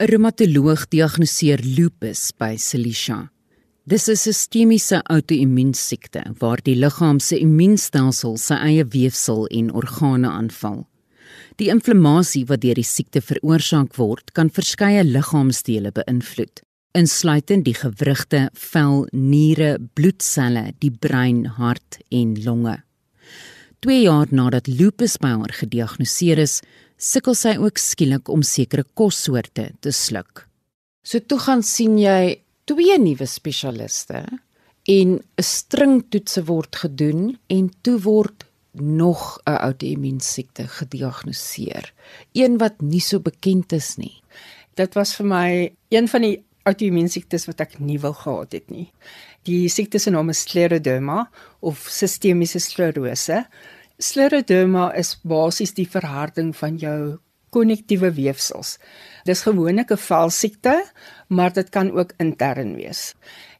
'n 0.00 0.06
Reumatoloog 0.06 0.88
diagnoseer 0.88 1.60
lupus 1.62 2.32
by 2.38 2.56
Celicia. 2.56 3.30
Dis 3.84 4.08
'n 4.08 4.16
sistemiese 4.16 5.02
outoimmuunsiekte 5.02 6.22
waar 6.38 6.60
die 6.62 6.76
liggaam 6.76 7.18
se 7.18 7.38
immuunstelsel 7.38 8.36
sy 8.36 8.54
eie 8.54 8.84
weefsel 8.84 9.46
en 9.46 9.72
organe 9.72 10.28
aanval. 10.28 10.86
Die 11.56 11.68
inflammasie 11.68 12.46
wat 12.46 12.60
deur 12.60 12.74
die 12.74 12.86
siekte 12.86 13.20
veroorsaak 13.20 13.96
word, 13.96 14.32
kan 14.32 14.50
verskeie 14.50 15.04
liggaamsdele 15.04 15.92
beïnvloed, 15.92 16.62
insluitend 16.96 17.64
die 17.64 17.74
gewrigte, 17.74 18.48
vel, 18.54 19.06
niere, 19.12 19.78
bloedselle, 19.94 20.72
die 20.82 20.90
brein, 20.90 21.44
hart 21.58 22.00
en 22.10 22.34
longe. 22.44 22.80
2 23.80 24.02
jaar 24.02 24.28
nadat 24.34 24.68
lupus 24.68 25.16
by 25.22 25.32
haar 25.38 25.54
gediagnoseer 25.56 26.42
is, 26.42 26.60
sukkel 27.00 27.36
sy 27.38 27.54
ook 27.56 27.80
skielik 27.80 28.28
om 28.28 28.42
sekere 28.44 28.84
kossoorte 28.98 29.70
te 29.80 29.92
sluk. 29.94 30.46
So 31.02 31.22
toe 31.24 31.38
gaan 31.40 31.62
sien 31.64 31.96
jy 31.98 32.42
twee 32.68 32.98
nuwe 33.00 33.26
spesialiste 33.26 34.26
en 34.88 35.08
'n 35.16 35.42
string 35.42 36.04
toetse 36.10 36.44
word 36.44 36.76
gedoen 36.76 37.38
en 37.48 37.70
toe 37.82 37.98
word 37.98 38.44
nog 38.74 39.40
'n 39.46 39.56
outoimmuunsiekte 39.56 40.68
gediagnoseer, 40.68 41.92
een 42.32 42.58
wat 42.58 42.80
nie 42.82 43.00
so 43.00 43.18
bekend 43.18 43.72
is 43.72 43.96
nie. 43.96 44.22
Dit 44.74 44.94
was 44.94 45.16
vir 45.16 45.26
my 45.26 45.72
een 45.88 46.08
van 46.08 46.22
die 46.22 46.44
outoimmuunsiektes 46.70 47.46
wat 47.50 47.60
ek 47.66 47.78
nie 47.82 47.98
wou 48.02 48.12
gehad 48.16 48.56
het 48.56 48.70
nie. 48.70 48.88
Die 49.48 49.68
siekte 49.72 50.00
se 50.00 50.12
naam 50.12 50.32
is 50.32 50.44
scleroderma 50.46 51.26
of 51.60 51.86
sistemiese 51.90 52.60
sklerose. 52.62 53.44
Scleroderma 54.00 54.90
is 54.96 55.16
basies 55.22 55.74
die 55.76 55.88
verharding 55.88 56.54
van 56.56 56.78
jou 56.80 57.18
konnektiewe 57.50 58.12
weefsels. 58.14 58.78
Dis 59.26 59.42
gewoonlik 59.42 59.90
'n 59.90 59.96
velsiekte, 59.96 60.84
maar 61.28 61.52
dit 61.52 61.68
kan 61.70 61.90
ook 61.90 62.12
intern 62.18 62.76
wees. 62.76 63.14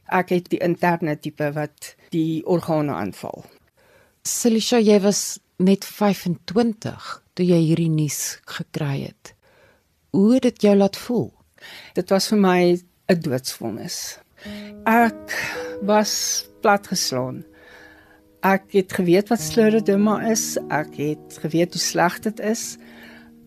Ek 0.09 0.31
het 0.31 0.51
die 0.51 0.63
interne 0.63 1.17
tipe 1.17 1.53
wat 1.53 1.95
die 2.11 2.47
organe 2.47 2.93
aanval. 2.93 3.45
Silisha, 4.23 4.79
jy 4.79 5.01
was 5.01 5.41
net 5.59 5.85
25 5.85 7.23
toe 7.35 7.47
jy 7.47 7.61
hierdie 7.71 7.91
nuus 7.91 8.41
gekry 8.45 9.07
het. 9.07 9.35
Hoe 10.11 10.35
het 10.35 10.43
dit 10.43 10.63
jou 10.63 10.77
laat 10.77 10.97
voel? 10.97 11.33
Dit 11.95 12.11
was 12.11 12.29
vir 12.29 12.39
my 12.39 12.81
'n 13.11 13.21
doodsvonnis. 13.21 14.19
Ek 14.87 15.35
was 15.83 16.47
platgeslaan. 16.63 17.43
Ek 18.41 18.71
het 18.73 18.93
geweet 18.93 19.29
wat 19.29 19.41
scleroderma 19.41 20.21
is. 20.31 20.57
Ek 20.71 20.95
het 20.97 21.39
geweet 21.43 21.75
hoe 21.75 21.83
sleg 21.83 22.21
dit 22.25 22.41
is. 22.41 22.77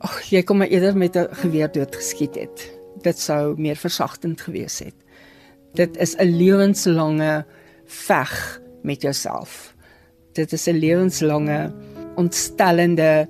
Ag, 0.03 0.19
jy 0.29 0.43
kom 0.43 0.59
maar 0.59 0.67
eerder 0.67 0.97
met 0.97 1.15
'n 1.15 1.31
geweer 1.31 1.71
dood 1.71 1.95
geskiet 1.95 2.35
het. 2.35 2.71
Dit 3.01 3.19
sou 3.19 3.55
meer 3.57 3.75
versagtend 3.75 4.41
gewees 4.41 4.79
het. 4.79 4.95
Dit 5.73 5.97
is 5.97 6.15
'n 6.17 6.27
lewenslange 6.27 7.45
veg 7.85 8.61
met 8.83 9.01
jouself. 9.01 9.75
Dit 10.33 10.53
is 10.53 10.67
'n 10.67 10.77
lewenslange 10.77 11.71
ontstellende 12.15 13.27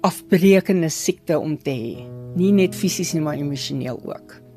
afbreekende 0.00 0.88
siekte 0.88 1.38
om 1.38 1.58
te 1.62 1.70
hê. 1.70 2.06
Nie 2.34 2.52
net 2.52 2.74
fisies 2.74 3.12
nie, 3.12 3.22
maar 3.22 3.36
emosioneel 3.36 4.00
ook. 4.04 4.47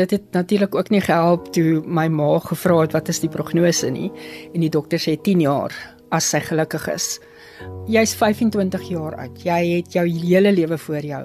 Dit 0.00 0.10
het 0.10 0.32
natuurlik 0.32 0.74
ook 0.74 0.88
nie 0.88 1.00
gehelp 1.04 1.50
toe 1.52 1.82
my 1.84 2.06
ma 2.08 2.38
gevra 2.40 2.78
het 2.80 2.94
wat 2.96 3.10
is 3.12 3.18
die 3.20 3.28
prognose 3.28 3.90
nie 3.92 4.08
en 4.54 4.62
die 4.64 4.70
dokter 4.72 5.02
sê 5.02 5.18
10 5.20 5.42
jaar 5.44 5.74
as 6.16 6.30
sy 6.32 6.40
gelukkig 6.40 6.86
is. 6.88 7.18
Jy's 7.90 8.14
25 8.16 8.86
jaar 8.88 9.18
oud. 9.20 9.42
Jy 9.44 9.58
het 9.74 9.92
jou 9.92 10.06
hele 10.08 10.54
lewe 10.56 10.78
voor 10.80 11.04
jou 11.04 11.20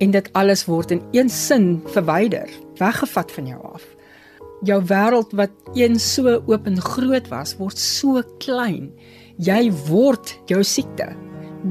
en 0.00 0.16
dit 0.16 0.30
alles 0.40 0.64
word 0.64 0.96
in 0.96 1.02
een 1.12 1.28
sin 1.28 1.82
verwyder, 1.92 2.48
weggevat 2.80 3.36
van 3.36 3.52
jou 3.52 3.60
af. 3.74 3.84
Jou 4.64 4.80
wêreld 4.88 5.36
wat 5.36 5.52
eens 5.76 6.08
so 6.14 6.38
oop 6.48 6.66
en 6.70 6.80
groot 6.80 7.28
was, 7.28 7.58
word 7.60 7.76
so 7.78 8.24
klein. 8.40 8.88
Jy 9.36 9.68
word 9.90 10.32
jou 10.48 10.64
siekte. 10.64 11.12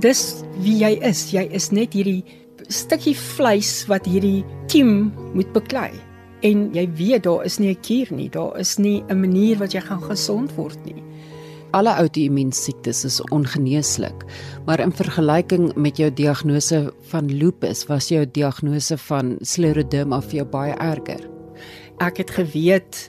Dis 0.06 0.44
wie 0.62 0.78
jy 0.86 1.00
is. 1.02 1.32
Jy 1.34 1.48
is 1.50 1.72
net 1.74 1.98
hierdie 1.98 2.22
stukkie 2.70 3.18
vleis 3.18 3.80
wat 3.90 4.06
hierdie 4.06 4.44
kiem 4.70 5.10
moet 5.34 5.50
beklei. 5.58 6.13
En 6.44 6.68
jy 6.76 6.88
weet 6.98 7.24
daar 7.24 7.46
is 7.46 7.60
nie 7.60 7.72
'n 7.72 7.82
kuur 7.82 8.12
nie. 8.12 8.30
Daar 8.30 8.60
is 8.60 8.78
nie 8.78 9.04
'n 9.10 9.20
manier 9.20 9.58
wat 9.58 9.74
jy 9.74 9.82
gaan 9.82 10.02
gesond 10.02 10.56
word 10.56 10.86
nie 10.86 11.04
alle 11.74 11.94
outoimmuunsiektes 11.98 13.02
is 13.08 13.20
ongeneeslik, 13.34 14.26
maar 14.66 14.82
in 14.84 14.94
vergelyking 14.94 15.72
met 15.76 15.98
jou 15.98 16.10
diagnose 16.14 16.84
van 17.10 17.32
lupus 17.32 17.86
was 17.90 18.12
jou 18.14 18.22
diagnose 18.30 18.98
van 19.08 19.34
scleroderma 19.42 20.22
vir 20.28 20.42
jou 20.42 20.46
baie 20.54 20.76
erger. 20.78 21.24
Ek 22.04 22.22
het 22.22 22.34
geweet 22.38 23.08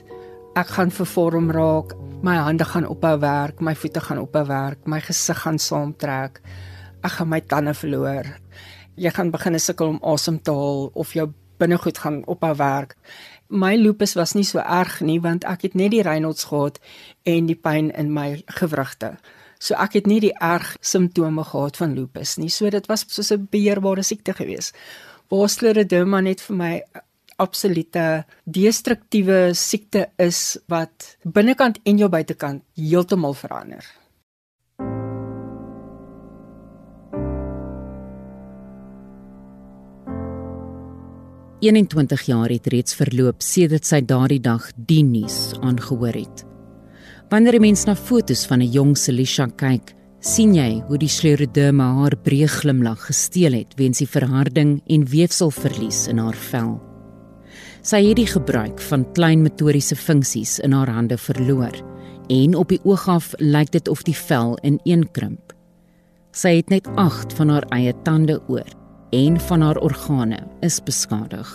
ek 0.57 0.71
gaan 0.77 0.93
vervorm 0.93 1.51
raak, 1.53 1.93
my 2.25 2.37
hande 2.39 2.65
gaan 2.65 2.87
ophou 2.89 3.17
werk, 3.21 3.61
my 3.61 3.75
voete 3.77 4.01
gaan 4.01 4.21
ophou 4.23 4.45
werk, 4.49 4.81
my 4.87 5.01
gesig 5.03 5.43
gaan 5.43 5.59
saamtrek. 5.61 6.39
Ek 7.05 7.19
gaan 7.19 7.29
my 7.29 7.41
tande 7.45 7.75
verloor. 7.77 8.31
Jy 8.97 9.11
gaan 9.13 9.33
begin 9.33 9.59
sukkel 9.59 9.93
om 9.93 9.99
asem 10.01 10.39
te 10.39 10.55
haal 10.55 10.87
of 10.95 11.11
jou 11.13 11.27
binnegoed 11.57 11.97
gaan 11.97 12.23
ophou 12.25 12.55
werk 12.55 12.95
my 13.49 13.75
lupus 13.75 14.15
was 14.15 14.33
nie 14.33 14.43
so 14.43 14.59
erg 14.59 15.01
nie 15.01 15.19
want 15.21 15.45
ek 15.45 15.67
het 15.67 15.75
net 15.75 15.91
die 15.93 16.03
Raynaud's 16.03 16.49
gehad 16.49 16.79
en 17.25 17.47
die 17.47 17.57
pyn 17.57 17.91
in 17.91 18.11
my 18.13 18.43
gewrigte. 18.59 19.15
So 19.59 19.75
ek 19.79 19.99
het 19.99 20.07
nie 20.07 20.19
die 20.19 20.33
erg 20.41 20.75
simptome 20.81 21.43
gehad 21.43 21.77
van 21.77 21.95
lupus 21.95 22.37
nie. 22.37 22.49
So 22.49 22.69
dit 22.69 22.87
was 22.87 23.05
soos 23.07 23.31
'n 23.31 23.47
beheerbare 23.51 24.03
siekte 24.03 24.33
geweest. 24.33 24.75
Vasculoderma 25.29 26.21
net 26.21 26.41
vir 26.41 26.55
my 26.55 26.83
absolute 27.37 28.25
destruktiewe 28.45 29.53
siekte 29.53 30.09
is 30.17 30.57
wat 30.67 31.17
binnekant 31.23 31.79
en 31.83 31.97
jou 31.97 32.09
buitekant 32.09 32.63
heeltemal 32.75 33.33
verander. 33.33 33.83
21 41.65 42.21
jaar 42.29 42.51
het 42.53 42.67
reeds 42.69 42.93
verloop 42.93 43.41
sedert 43.41 43.87
sy 43.87 43.97
daardie 44.05 44.41
dag 44.43 44.67
die 44.75 45.01
nuus 45.01 45.55
aangehoor 45.65 46.13
het. 46.13 46.43
Wanneer 47.31 47.55
'n 47.55 47.61
mens 47.61 47.85
na 47.85 47.95
fotos 47.95 48.45
van 48.45 48.61
'n 48.61 48.71
jong 48.71 48.97
Celisha 48.97 49.47
kyk, 49.47 49.95
sien 50.19 50.53
jy 50.53 50.83
hoe 50.87 50.97
die 50.97 51.09
scleroderma 51.09 51.93
haar 51.93 52.15
breë 52.23 52.47
glimlag 52.47 53.05
gesteel 53.05 53.53
het 53.53 53.73
weens 53.77 53.97
die 53.97 54.07
verharding 54.07 54.81
en 54.87 55.05
weefselverlies 55.05 56.07
in 56.07 56.17
haar 56.17 56.35
vel. 56.35 56.81
Sy 57.81 58.07
het 58.07 58.15
die 58.15 58.27
gebruik 58.27 58.79
van 58.81 59.11
klein 59.13 59.41
motoriese 59.41 59.95
funksies 59.95 60.59
in 60.59 60.71
haar 60.71 60.89
hande 60.89 61.17
verloor 61.17 61.73
en 62.29 62.55
op 62.55 62.69
die 62.69 62.79
oog 62.83 63.07
af 63.07 63.33
lyk 63.37 63.71
dit 63.71 63.87
of 63.87 64.03
die 64.03 64.17
vel 64.17 64.57
ineenkrimp. 64.61 65.53
Sy 66.31 66.55
het 66.55 66.69
net 66.69 66.87
8 66.95 67.33
van 67.33 67.49
haar 67.49 67.65
eie 67.69 67.93
tande 68.03 68.41
oor 68.47 68.84
en 69.15 69.39
van 69.39 69.61
haar 69.61 69.77
organe 69.79 70.39
is 70.59 70.81
beskadig. 70.83 71.47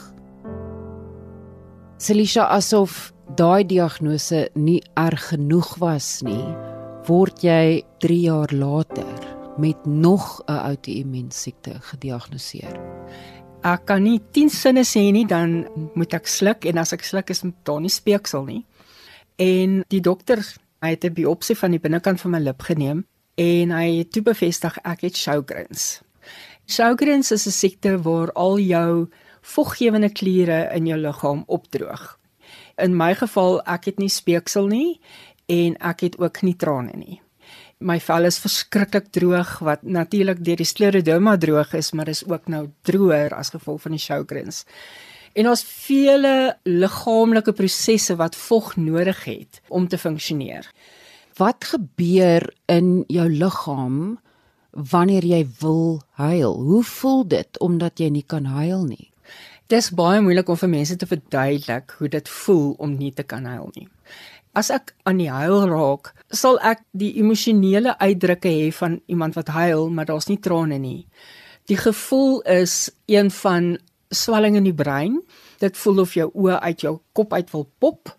Celisha 2.01 2.47
asof 2.49 3.13
daai 3.37 3.67
diagnose 3.69 4.47
nie 4.55 4.81
erg 4.97 5.27
genoeg 5.35 5.75
was 5.83 6.09
nie, 6.25 6.47
word 7.09 7.45
jy 7.45 7.83
3 8.01 8.21
jaar 8.21 8.55
later 8.55 9.29
met 9.61 9.85
nog 9.85 10.41
'n 10.49 10.63
outoimmuunsiekte 10.71 11.75
gediagnoseer. 11.91 12.81
Ek 13.63 13.85
kan 13.85 14.03
nie 14.03 14.21
10 14.33 14.49
sinne 14.51 14.85
sê 14.85 15.13
nie, 15.13 15.27
dan 15.27 15.69
moet 15.95 16.15
ek 16.15 16.27
sluk 16.27 16.65
en 16.65 16.79
as 16.79 16.93
ek 16.93 17.05
sluk 17.05 17.31
is 17.31 17.45
daar 17.63 17.81
nie 17.81 17.93
speeksel 17.93 18.45
nie. 18.45 18.65
En 19.37 19.85
die 19.89 20.01
dokter 20.01 20.41
Hy 20.81 20.91
het 20.97 21.05
'n 21.05 21.13
biopsie 21.13 21.57
van 21.57 21.71
die 21.71 21.81
binnekant 21.81 22.21
van 22.21 22.31
my 22.31 22.39
lip 22.39 22.63
geneem 22.63 23.05
en 23.35 23.71
hy 23.71 23.99
het 23.99 24.13
toe 24.13 24.23
bevestig 24.23 24.79
ek 24.79 25.01
het 25.01 25.17
Sjogren's. 25.17 26.01
Sjogren's 26.67 27.31
is 27.31 27.47
'n 27.47 27.51
siekte 27.51 28.03
waar 28.03 28.33
al 28.33 28.59
jou 28.59 29.09
voggewende 29.43 30.13
kliere 30.13 30.71
in 30.75 30.87
jou 30.87 30.99
liggaam 30.99 31.45
opdroog. 31.47 32.19
In 32.79 32.97
my 32.97 33.15
geval, 33.15 33.61
ek 33.67 33.85
het 33.85 33.99
nie 33.99 34.09
speeksel 34.09 34.67
nie 34.67 35.01
en 35.47 35.77
ek 35.81 36.01
het 36.01 36.19
ook 36.19 36.43
nie 36.43 36.57
trane 36.57 36.97
nie. 36.97 37.21
My 37.81 37.97
vel 38.01 38.25
is 38.29 38.39
verskriklik 38.39 39.09
droog 39.11 39.59
wat 39.65 39.83
natuurlik 39.83 40.45
deur 40.45 40.57
die 40.61 40.69
scleroderma 40.69 41.37
droog 41.41 41.73
is, 41.75 41.93
maar 41.93 42.09
is 42.09 42.25
ook 42.29 42.49
nou 42.49 42.67
droër 42.83 43.33
as 43.35 43.51
gevolg 43.51 43.81
van 43.81 43.97
die 43.97 44.01
Sjogren's. 44.01 44.65
En 45.33 45.49
ons 45.49 45.63
vele 45.65 46.57
liggaamlike 46.67 47.55
prosesse 47.57 48.17
wat 48.19 48.37
vog 48.37 48.75
nodig 48.77 49.25
het 49.25 49.61
om 49.69 49.89
te 49.89 49.99
funksioneer. 49.99 50.67
Wat 51.39 51.65
gebeur 51.65 52.51
in 52.69 53.05
jou 53.09 53.29
liggaam 53.31 54.19
wanneer 54.71 55.25
jy 55.25 55.47
wil 55.61 56.03
huil? 56.19 56.55
Hoe 56.55 56.83
voel 56.85 57.25
dit 57.29 57.59
omdat 57.59 57.99
jy 57.99 58.11
nie 58.11 58.25
kan 58.27 58.45
huil 58.45 58.85
nie? 58.85 59.11
Dit 59.71 59.79
is 59.79 59.93
baie 59.95 60.21
moeilik 60.21 60.49
om 60.51 60.59
vir 60.59 60.69
mense 60.69 60.97
te 60.99 61.07
verduidelik 61.07 61.95
hoe 61.99 62.09
dit 62.11 62.29
voel 62.29 62.73
om 62.79 62.97
nie 62.99 63.13
te 63.15 63.23
kan 63.23 63.45
huil 63.47 63.71
nie. 63.77 63.87
As 64.53 64.71
ek 64.75 64.95
aan 65.07 65.21
die 65.23 65.31
huil 65.31 65.69
raak, 65.71 66.11
sal 66.35 66.59
ek 66.67 66.83
die 66.91 67.13
emosionele 67.23 67.95
uitdrukke 68.01 68.51
hê 68.51 68.73
van 68.75 68.99
iemand 69.07 69.39
wat 69.39 69.53
huil, 69.55 69.87
maar 69.95 70.09
daar's 70.09 70.27
nie 70.27 70.41
trane 70.43 70.79
nie. 70.83 71.07
Die 71.71 71.79
gevoel 71.79 72.41
is 72.51 72.91
een 73.07 73.31
van 73.31 73.77
swelling 74.11 74.57
in 74.59 74.67
die 74.67 74.75
brein. 74.75 75.21
Dit 75.63 75.79
voel 75.79 76.03
of 76.03 76.17
jou 76.19 76.27
oë 76.35 76.59
uit 76.67 76.83
jou 76.83 76.97
kop 77.15 77.33
uit 77.39 77.53
wil 77.55 77.69
pop. 77.79 78.11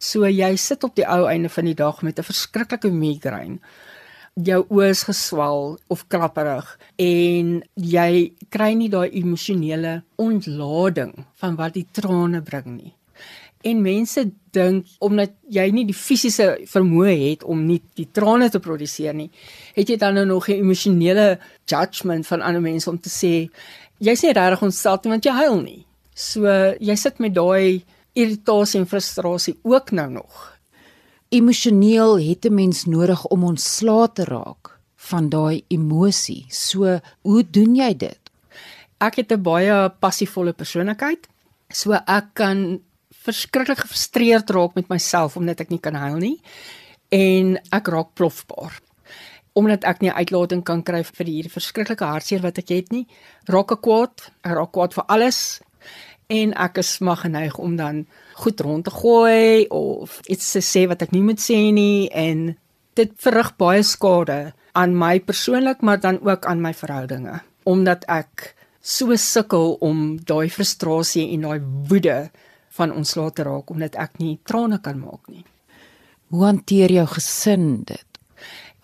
So 0.00 0.24
jy 0.24 0.54
sit 0.56 0.84
op 0.88 0.96
die 0.96 1.04
ou 1.04 1.26
einde 1.28 1.50
van 1.52 1.68
die 1.68 1.76
dag 1.76 2.00
met 2.02 2.18
'n 2.18 2.24
verskriklike 2.24 2.90
migraine. 2.90 3.58
Jou 4.38 4.60
oë 4.70 4.90
is 4.92 5.00
geswel 5.08 5.72
of 5.90 6.04
klapperig 6.12 6.68
en 7.02 7.56
jy 7.74 8.10
kry 8.54 8.68
nie 8.78 8.90
daai 8.92 9.08
emosionele 9.18 9.96
ontlading 10.22 11.10
van 11.40 11.56
wat 11.58 11.74
die 11.74 11.86
trane 11.90 12.42
bring 12.46 12.68
nie. 12.76 12.92
En 13.66 13.82
mense 13.82 14.22
dink 14.54 14.86
omdat 15.02 15.32
jy 15.50 15.64
nie 15.74 15.84
die 15.88 15.96
fisiese 15.96 16.46
vermoë 16.70 17.16
het 17.24 17.42
om 17.42 17.64
nie 17.66 17.80
die 17.98 18.06
trane 18.14 18.46
te 18.52 18.60
produseer 18.62 19.16
nie, 19.18 19.30
het 19.74 19.90
jy 19.90 19.98
dan 19.98 20.14
nou 20.14 20.26
nog 20.26 20.48
'n 20.48 20.62
emosionele 20.62 21.38
judgement 21.66 22.26
van 22.26 22.42
ander 22.42 22.62
mense 22.62 22.90
om 22.90 22.98
te 22.98 23.10
sê 23.10 23.50
jy's 23.98 24.22
nie 24.22 24.32
regtig 24.32 24.62
ontstel 24.62 25.00
nie 25.02 25.10
want 25.10 25.24
jy 25.24 25.32
huil 25.32 25.60
nie. 25.62 25.86
So 26.14 26.46
jy 26.78 26.94
sit 26.94 27.18
met 27.18 27.34
daai 27.34 27.84
irritasie 28.14 28.80
en 28.80 28.86
frustrasie 28.86 29.58
ook 29.62 29.90
nou 29.90 30.10
nog. 30.10 30.57
Emosioneel 31.28 32.18
het 32.20 32.44
'n 32.44 32.54
mens 32.54 32.84
nodig 32.84 33.26
om 33.26 33.44
ontslae 33.44 34.12
te 34.12 34.24
raak 34.24 34.78
van 34.96 35.28
daai 35.28 35.64
emosie. 35.68 36.46
So 36.48 37.00
hoe 37.20 37.50
doen 37.50 37.74
jy 37.74 37.96
dit? 37.96 38.20
Ek 38.98 39.14
het 39.16 39.32
'n 39.32 39.42
baie 39.42 39.90
passievolle 40.00 40.52
persoonlikheid. 40.52 41.28
So 41.68 41.92
ek 41.92 42.24
kan 42.32 42.80
verskriklik 43.10 43.78
gefrustreerd 43.78 44.50
raak 44.50 44.74
met 44.74 44.88
myself 44.88 45.36
omdat 45.36 45.60
ek 45.60 45.68
nie 45.68 45.80
kan 45.80 45.94
huil 45.94 46.16
nie 46.16 46.40
en 47.08 47.58
ek 47.72 47.88
raak 47.88 48.14
plofbaar 48.14 48.80
omdat 49.58 49.84
ek 49.84 50.00
nie 50.00 50.12
uitlating 50.12 50.62
kan 50.64 50.82
kry 50.86 51.02
vir 51.04 51.26
hierdie 51.26 51.52
verskriklike 51.52 52.04
hartseer 52.04 52.44
wat 52.44 52.58
ek 52.58 52.68
het 52.68 52.92
nie, 52.94 53.06
raak 53.50 53.72
ek 53.74 53.80
kwaad, 53.82 54.30
ek 54.46 54.54
raak 54.54 54.72
kwaad 54.72 54.94
vir 54.94 55.04
alles 55.08 55.40
en 56.28 56.52
ek 56.54 56.78
is 56.78 56.98
maar 57.00 57.16
geneig 57.24 57.58
om 57.58 57.76
dan 57.76 58.06
goed 58.38 58.60
rond 58.64 58.86
te 58.86 58.94
gooi 58.94 59.66
of 59.74 60.20
iets 60.26 60.52
te 60.54 60.62
sê 60.64 60.86
wat 60.90 61.02
ek 61.04 61.14
nie 61.14 61.24
moet 61.26 61.42
sê 61.42 61.58
nie 61.74 62.08
en 62.14 62.52
dit 62.98 63.12
verrig 63.24 63.50
baie 63.60 63.82
skade 63.86 64.38
aan 64.78 64.94
my 64.98 65.18
persoonlik 65.20 65.82
maar 65.82 66.00
dan 66.02 66.20
ook 66.22 66.46
aan 66.46 66.62
my 66.62 66.74
verhoudinge 66.74 67.40
omdat 67.68 68.06
ek 68.08 68.52
so 68.80 69.16
sukkel 69.20 69.76
om 69.84 70.16
daai 70.24 70.48
frustrasie 70.50 71.26
en 71.34 71.44
daai 71.46 71.60
woede 71.90 72.18
van 72.78 72.94
ontslae 72.94 73.34
te 73.34 73.46
raak 73.46 73.70
omdat 73.74 73.98
ek 73.98 74.20
nie 74.22 74.38
trane 74.48 74.78
kan 74.80 75.00
maak 75.02 75.26
nie. 75.28 75.44
Hoe 76.32 76.44
hanteer 76.46 76.92
jou 76.92 77.06
gesin 77.16 77.82
dit? 77.88 78.04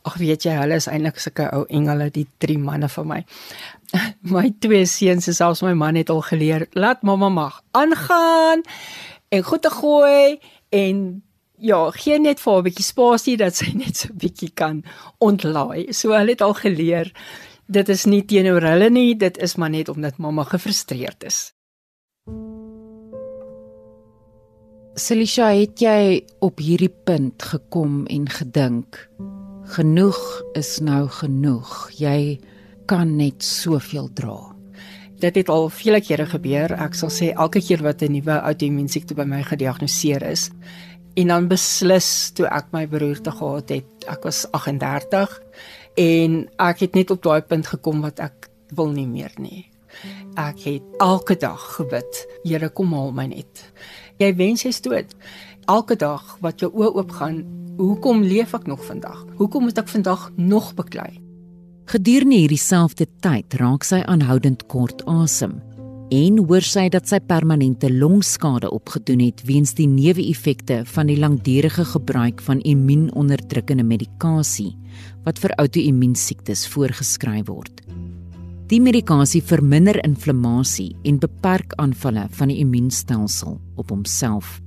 Ag 0.05 0.19
weet 0.21 0.45
jy, 0.45 0.53
hulle 0.59 0.77
is 0.81 0.89
eintlik 0.91 1.21
sulke 1.23 1.47
ou 1.57 1.63
engele, 1.73 2.11
die 2.13 2.27
drie 2.43 2.59
manne 2.61 2.91
van 2.93 3.09
my. 3.09 3.21
My 4.35 4.49
twee 4.61 4.85
seuns, 4.91 5.31
selfs 5.31 5.63
my 5.65 5.73
man 5.79 5.97
het 5.97 6.11
al 6.13 6.21
geleer, 6.27 6.67
laat 6.75 7.05
mamma 7.07 7.31
mag 7.33 7.61
aangaan 7.79 8.65
en 9.35 9.43
goed 9.43 9.63
te 9.63 9.71
gooi 9.71 10.39
en 10.71 11.01
ja, 11.59 11.91
gee 11.91 12.19
net 12.19 12.41
vir 12.41 12.59
'n 12.59 12.67
bietjie 12.69 12.87
spasie 12.87 13.37
dat 13.37 13.55
sy 13.57 13.73
net 13.83 13.97
so 13.97 14.09
'n 14.13 14.19
bietjie 14.19 14.53
kan 14.55 14.85
ontlaai. 15.19 15.93
So 15.93 16.13
hulle 16.13 16.35
het 16.35 16.43
al 16.43 16.55
geleer 16.55 17.13
dit 17.67 17.89
is 17.89 18.05
nie 18.05 18.23
teenoor 18.25 18.63
hulle 18.63 18.91
nie, 18.91 19.17
dit 19.17 19.39
is 19.39 19.57
maar 19.57 19.71
net 19.71 19.89
omdat 19.89 20.19
mamma 20.19 20.45
gefrustreerd 20.45 21.25
is. 21.25 21.53
Selisha, 24.95 25.49
het 25.51 25.81
jy 25.81 26.25
op 26.39 26.59
hierdie 26.59 26.93
punt 27.05 27.43
gekom 27.43 28.07
en 28.07 28.29
gedink 28.29 29.09
genoeg 29.75 30.21
is 30.55 30.79
nou 30.85 31.09
genoeg. 31.09 31.91
Jy 31.99 32.39
kan 32.87 33.17
net 33.17 33.43
soveel 33.43 34.13
dra. 34.13 34.54
Dit 35.25 35.39
het 35.41 35.49
al 35.49 35.71
vele 35.73 36.03
kere 36.05 36.27
gebeur. 36.29 36.75
Ek 36.85 36.97
sal 36.99 37.09
sê 37.09 37.31
elke 37.33 37.63
keer 37.65 37.81
wat 37.83 38.03
'n 38.03 38.13
nuwe 38.13 38.35
outoimmuunsiekte 38.45 39.15
by 39.15 39.25
my 39.25 39.43
gediagnoseer 39.43 40.23
is 40.23 40.51
en 41.17 41.29
dan 41.29 41.49
beslis 41.49 42.31
toe 42.35 42.47
ek 42.47 42.67
my 42.73 42.89
beroerte 42.89 43.31
gehad 43.31 43.69
het. 43.69 43.87
Ek 44.07 44.25
was 44.25 44.47
38 44.51 45.41
en 45.97 46.49
ek 46.59 46.79
het 46.79 46.95
net 46.95 47.11
op 47.11 47.23
daai 47.23 47.41
punt 47.41 47.67
gekom 47.67 48.01
wat 48.01 48.19
ek 48.21 48.51
wil 48.75 48.91
nie 48.91 49.07
meer 49.07 49.33
nie. 49.39 49.71
Ek 50.37 50.61
het 50.61 50.83
elke 50.99 51.37
dag 51.37 51.77
gebid, 51.77 52.27
Here 52.45 52.69
kom 52.69 52.93
haal 52.93 53.13
my 53.13 53.27
net. 53.27 53.73
Jy 54.19 54.35
wens 54.37 54.63
jy's 54.63 54.81
dood. 54.81 55.15
Elke 55.67 55.97
dag 55.97 56.37
wat 56.41 56.61
jou 56.61 56.71
oë 56.73 56.95
oopgaan, 56.95 57.45
Hoekom 57.77 58.23
leef 58.23 58.55
ek 58.55 58.67
nog 58.67 58.85
vandag? 58.85 59.25
Hoekom 59.37 59.63
moet 59.63 59.79
ek 59.79 59.89
vandag 59.89 60.31
nog 60.37 60.75
beklei? 60.75 61.24
Gedurende 61.85 62.39
hierdie 62.41 62.61
selfde 62.61 63.05
tyd 63.21 63.55
raak 63.61 63.85
sy 63.85 63.99
aanhoudend 64.09 64.63
kort 64.73 65.03
asem 65.11 65.59
en 66.15 66.39
hoor 66.49 66.65
sy 66.65 66.87
dat 66.93 67.09
sy 67.11 67.19
permanente 67.29 67.91
longskade 67.93 68.71
opgedoen 68.73 69.21
het 69.25 69.43
weens 69.49 69.75
die 69.77 69.89
neeweffekte 69.89 70.83
van 70.95 71.11
die 71.11 71.19
langdurige 71.21 71.85
gebruik 71.93 72.41
van 72.47 72.63
immuunonderdrukkende 72.65 73.85
medikasie 73.85 74.73
wat 75.27 75.41
vir 75.43 75.53
outoimmuunsiektes 75.61 76.65
voorgeskryf 76.73 77.49
word. 77.53 77.85
Die 78.73 78.81
medikasie 78.81 79.43
verminder 79.45 80.01
inflammasie 80.05 80.95
en 81.05 81.21
beperk 81.21 81.77
aanvalle 81.77 82.31
van 82.33 82.53
die 82.53 82.63
immuunstelsel 82.65 83.59
op 83.77 83.93
homself. 83.93 84.61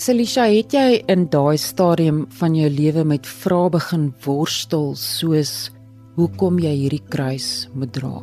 Selisha, 0.00 0.48
het 0.50 0.72
jy 0.74 1.04
in 1.12 1.28
daai 1.30 1.58
stadium 1.60 2.24
van 2.40 2.56
jou 2.56 2.70
lewe 2.72 3.04
met 3.06 3.28
vrae 3.28 3.68
begin 3.76 4.08
worstel 4.24 4.94
soos 4.98 5.70
hoekom 6.16 6.58
jy 6.62 6.72
hierdie 6.84 7.02
kruis 7.10 7.68
moet 7.74 7.92
dra? 7.92 8.22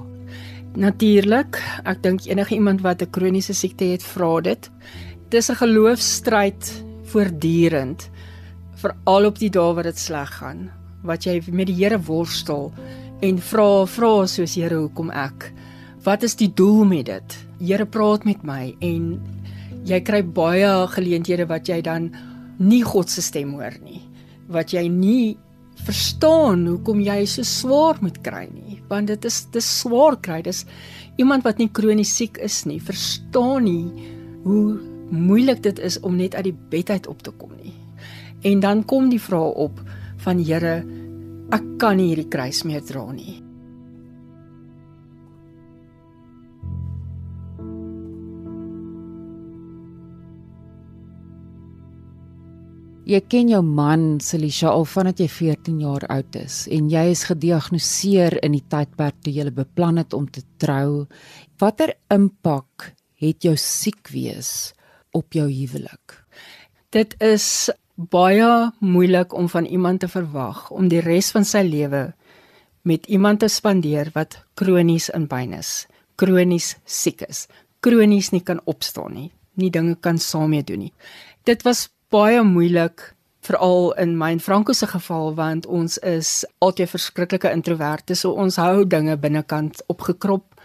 Natuurlik, 0.80 1.60
ek 1.84 2.00
dink 2.04 2.26
enige 2.26 2.56
iemand 2.56 2.82
wat 2.82 3.02
'n 3.02 3.12
kroniese 3.12 3.54
siekte 3.54 3.86
het, 3.92 4.04
vra 4.04 4.42
dit. 4.42 4.70
Dis 5.30 5.50
'n 5.50 5.56
geloofstryd 5.56 6.84
voortdurend 7.04 8.10
veral 8.82 9.26
op 9.26 9.38
die 9.40 9.50
dae 9.50 9.74
wat 9.74 9.84
dit 9.84 10.00
sleg 10.00 10.32
gaan, 10.40 10.72
wat 11.04 11.26
jy 11.26 11.42
met 11.52 11.68
die 11.68 11.76
Here 11.76 12.00
worstel 12.00 12.72
en 13.22 13.38
vra 13.38 13.86
vra 13.86 14.26
soos 14.28 14.56
Here, 14.56 14.76
hoekom 14.76 15.12
ek? 15.12 15.52
Wat 16.04 16.24
is 16.24 16.36
die 16.36 16.50
doel 16.50 16.86
met 16.86 17.06
dit? 17.06 17.38
Here 17.60 17.86
praat 17.86 18.26
met 18.26 18.44
my 18.44 18.76
en 18.82 19.20
jy 19.86 20.00
kry 20.02 20.24
baie 20.24 20.88
geleenthede 20.88 21.46
wat 21.50 21.70
jy 21.70 21.82
dan 21.82 22.12
nie 22.58 22.82
God 22.84 23.10
se 23.10 23.22
stem 23.22 23.54
hoor 23.54 23.78
nie. 23.84 24.02
Wat 24.48 24.74
jy 24.74 24.88
nie 24.90 25.38
verstaan 25.86 26.66
hoekom 26.70 27.02
jy 27.04 27.24
so 27.30 27.46
swaar 27.48 28.00
moet 28.02 28.20
kry 28.26 28.46
nie, 28.52 28.80
want 28.90 29.10
dit 29.12 29.26
is 29.28 29.42
dis 29.54 29.68
swaar 29.82 30.18
kry. 30.22 30.42
Dis 30.46 30.66
iemand 31.22 31.46
wat 31.48 31.62
nie 31.62 31.70
kronies 31.74 32.14
siek 32.18 32.40
is 32.44 32.64
nie, 32.70 32.80
verstaan 32.82 33.66
nie 33.66 34.10
hoe 34.46 34.80
moeilik 35.12 35.62
dit 35.66 35.80
is 35.84 36.00
om 36.08 36.16
net 36.18 36.36
uit 36.38 36.48
die 36.50 36.58
bed 36.72 36.90
uit 36.90 37.08
op 37.12 37.22
te 37.26 37.34
kom 37.38 37.54
nie. 37.60 37.76
En 38.48 38.62
dan 38.64 38.86
kom 38.86 39.10
die 39.12 39.22
vraag 39.22 39.58
op 39.68 39.82
van 40.24 40.42
Here, 40.42 40.82
ek 41.52 41.66
kan 41.82 41.98
nie 41.98 42.12
hierdie 42.12 42.30
kruis 42.32 42.64
meer 42.66 42.82
dra 42.86 43.04
nie. 43.12 43.41
Jy 53.12 53.20
ken 53.28 53.50
jou 53.52 53.60
man 53.66 54.22
Selisha 54.24 54.70
al 54.72 54.86
vandat 54.88 55.20
jy 55.20 55.26
14 55.28 55.80
jaar 55.84 56.04
oud 56.14 56.36
is 56.40 56.62
en 56.72 56.86
jy 56.88 57.02
is 57.12 57.26
gediagnoseer 57.28 58.38
in 58.40 58.56
die 58.56 58.64
tydperk 58.72 59.18
toe 59.26 59.34
jy 59.36 59.50
beplan 59.52 60.00
het 60.00 60.16
om 60.16 60.30
te 60.32 60.46
trou. 60.64 61.10
Watter 61.60 61.92
impak 62.14 62.94
het 63.20 63.44
jou 63.44 63.58
siek 63.60 64.14
wees 64.14 64.72
op 65.12 65.36
jou 65.36 65.50
huwelik? 65.50 66.16
Dit 66.96 67.18
is 67.20 67.68
baie 67.98 68.72
moeilik 68.80 69.36
om 69.36 69.52
van 69.52 69.68
iemand 69.68 70.06
te 70.06 70.08
verwag 70.08 70.70
om 70.72 70.88
die 70.88 71.04
res 71.04 71.36
van 71.36 71.44
sy 71.44 71.66
lewe 71.68 72.14
met 72.88 73.12
iemand 73.12 73.44
te 73.44 73.52
spandeer 73.52 74.16
wat 74.16 74.40
kronies 74.56 75.12
in 75.12 75.28
pyn 75.28 75.58
is, 75.60 75.86
kronies 76.16 76.78
siek 76.88 77.28
is, 77.28 77.50
kronies 77.84 78.32
nie 78.32 78.46
kan 78.46 78.64
opstaan 78.64 79.18
nie, 79.20 79.32
nie 79.60 79.70
dinge 79.70 80.00
kan 80.00 80.16
saam 80.16 80.56
mee 80.56 80.64
doen 80.64 80.88
nie. 80.88 80.96
Dit 81.44 81.68
was 81.68 81.90
baie 82.12 82.44
moeilik 82.44 83.14
veral 83.42 83.94
in 84.02 84.18
my 84.20 84.32
en 84.36 84.40
Franco 84.44 84.74
se 84.74 84.88
geval 84.88 85.34
want 85.36 85.66
ons 85.66 85.98
is 85.98 86.44
altyd 86.62 86.92
verskriklike 86.92 87.52
introverte, 87.52 88.16
so 88.16 88.36
ons 88.38 88.60
hou 88.62 88.84
dinge 88.86 89.16
binnekant 89.18 89.82
opgekrop. 89.90 90.60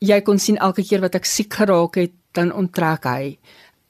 Jy 0.00 0.20
kon 0.24 0.40
sien 0.42 0.58
elke 0.58 0.84
keer 0.84 1.04
wat 1.04 1.14
ek 1.14 1.28
siek 1.28 1.52
geraak 1.54 2.00
het, 2.00 2.16
dan 2.36 2.52
onttrek 2.52 3.06
hy 3.08 3.36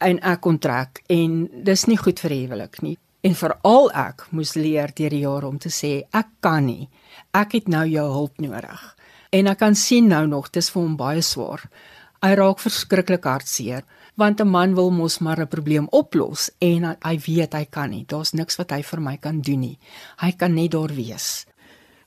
en 0.05 0.21
ek 0.23 0.47
onttrek 0.47 1.01
en 1.11 1.47
dis 1.67 1.87
nie 1.89 1.99
goed 1.99 2.21
vir 2.23 2.35
huwelik 2.37 2.83
nie. 2.85 2.97
En 3.27 3.35
veral 3.35 3.89
ek 3.97 4.27
moes 4.37 4.55
leer 4.59 4.93
deur 4.95 5.11
die 5.11 5.25
jare 5.25 5.49
om 5.49 5.57
te 5.59 5.73
sê 5.73 6.05
ek 6.15 6.37
kan 6.45 6.67
nie. 6.67 6.87
Ek 7.35 7.57
het 7.57 7.71
nou 7.73 7.87
jou 7.89 8.05
hulp 8.13 8.43
nodig. 8.43 8.83
En 9.35 9.51
ek 9.51 9.59
kan 9.63 9.75
sien 9.75 10.07
nou 10.11 10.27
nog 10.31 10.53
dis 10.55 10.69
vir 10.71 10.83
hom 10.83 10.95
baie 11.01 11.23
swaar. 11.25 11.65
Hy 12.23 12.35
raak 12.35 12.59
verskriklik 12.59 13.25
hartseer 13.25 13.85
want 14.17 14.41
'n 14.41 14.49
man 14.49 14.75
wil 14.75 14.91
mos 14.91 15.19
maar 15.19 15.41
'n 15.41 15.49
probleem 15.49 15.87
oplos 15.91 16.51
en 16.61 16.97
hy 17.01 17.19
weet 17.19 17.53
hy 17.53 17.65
kan 17.65 17.91
nie. 17.91 18.05
Daar's 18.09 18.33
niks 18.33 18.57
wat 18.57 18.71
hy 18.71 18.83
vir 18.83 19.01
my 19.01 19.17
kan 19.17 19.41
doen 19.41 19.61
nie. 19.61 19.79
Hy 20.17 20.33
kan 20.33 20.55
net 20.55 20.71
daar 20.71 20.95
wees. 20.95 21.47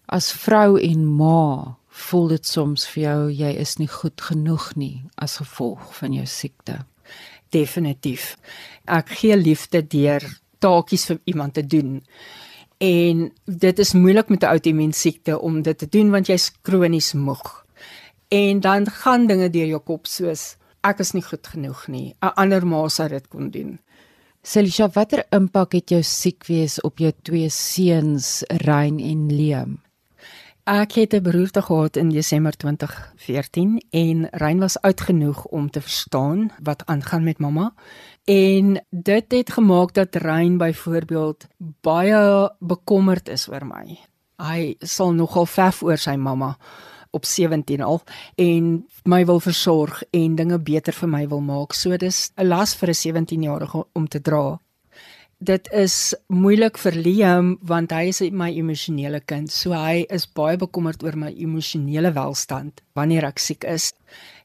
As 0.07 0.31
vrou 0.31 0.79
en 0.79 1.05
ma 1.05 1.77
voel 1.87 2.27
dit 2.27 2.45
soms 2.45 2.87
vir 2.87 3.03
jou 3.03 3.29
jy 3.29 3.51
is 3.59 3.77
nie 3.77 3.87
goed 3.87 4.21
genoeg 4.21 4.75
nie 4.75 5.03
as 5.17 5.37
gevolg 5.37 5.95
van 5.95 6.13
jou 6.13 6.25
siekte 6.25 6.85
definitief. 7.51 8.37
Ek 8.85 9.09
gee 9.09 9.37
liefde 9.37 9.81
deur 9.87 10.23
taakies 10.59 11.05
vir 11.05 11.19
iemand 11.25 11.53
te 11.53 11.65
doen. 11.65 12.01
En 12.79 13.31
dit 13.45 13.79
is 13.79 13.93
moeilik 13.93 14.29
met 14.29 14.43
'n 14.43 14.51
outoimmuun 14.53 14.93
siekte 14.93 15.39
om 15.39 15.61
dit 15.61 15.77
te 15.77 15.87
doen 15.89 16.11
want 16.11 16.27
jy's 16.27 16.51
kronies 16.61 17.13
moeg. 17.13 17.65
En 18.29 18.59
dan 18.59 18.89
gaan 18.89 19.27
dinge 19.27 19.49
deur 19.49 19.65
jou 19.65 19.81
kop 19.81 20.07
soos 20.07 20.55
ek 20.85 21.01
is 21.03 21.13
nie 21.15 21.23
goed 21.23 21.47
genoeg 21.47 21.87
nie. 21.87 22.15
'n 22.21 22.33
Ander 22.35 22.65
ma 22.65 22.87
sou 22.87 23.07
dit 23.09 23.27
kon 23.27 23.49
doen. 23.49 23.79
Selisha, 24.43 24.87
watter 24.87 25.25
impak 25.31 25.73
het 25.73 25.89
jou 25.89 26.03
siek 26.03 26.45
wees 26.47 26.79
op 26.81 26.97
jou 26.97 27.11
twee 27.23 27.49
seuns, 27.49 28.43
Rein 28.63 28.99
en 28.99 29.27
Liam? 29.27 29.81
Ek 30.65 30.91
het 30.93 31.13
'n 31.13 31.23
beroerte 31.23 31.61
gehad 31.61 31.97
in 31.97 32.09
Desember 32.09 32.53
2014 32.57 33.81
en 33.91 34.27
Rein 34.31 34.59
was 34.59 34.81
oud 34.81 35.01
genoeg 35.01 35.45
om 35.45 35.69
te 35.69 35.81
verstaan 35.81 36.51
wat 36.63 36.85
aangaan 36.85 37.23
met 37.23 37.39
mamma. 37.39 37.73
En 38.25 38.85
dit 38.89 39.31
het 39.31 39.51
gemaak 39.51 39.93
dat 39.93 40.15
Rein 40.15 40.57
byvoorbeeld 40.57 41.47
baie 41.81 42.51
bekommerd 42.59 43.29
is 43.29 43.49
oor 43.49 43.65
my. 43.65 43.99
Hy 44.37 44.75
sal 44.79 45.13
nogal 45.13 45.45
vef 45.45 45.83
oor 45.83 45.97
sy 45.97 46.15
mamma 46.15 46.57
op 47.11 47.25
17 47.25 47.81
al 47.81 48.01
en 48.35 48.85
my 49.03 49.25
wil 49.25 49.39
versorg 49.39 50.03
en 50.11 50.35
dinge 50.35 50.59
beter 50.59 50.93
vir 50.93 51.09
my 51.09 51.27
wil 51.27 51.41
maak. 51.41 51.73
So 51.73 51.97
dis 51.97 52.31
'n 52.37 52.47
las 52.47 52.75
vir 52.75 52.89
'n 52.89 53.25
17-jarige 53.25 53.85
om 53.93 54.07
te 54.07 54.21
dra 54.21 54.59
dit 55.39 55.69
is 55.71 56.13
moeilik 56.27 56.77
vir 56.83 56.97
Liam 56.99 57.53
want 57.67 57.93
hy 57.95 58.09
is 58.11 58.19
my 58.35 58.49
emosionele 58.51 59.21
kind. 59.23 59.51
So 59.51 59.71
hy 59.73 60.03
is 60.11 60.27
baie 60.27 60.59
bekommerd 60.59 61.03
oor 61.03 61.15
my 61.15 61.31
emosionele 61.31 62.11
welstand 62.15 62.83
wanneer 62.99 63.29
ek 63.29 63.39
siek 63.39 63.63
is. 63.63 63.93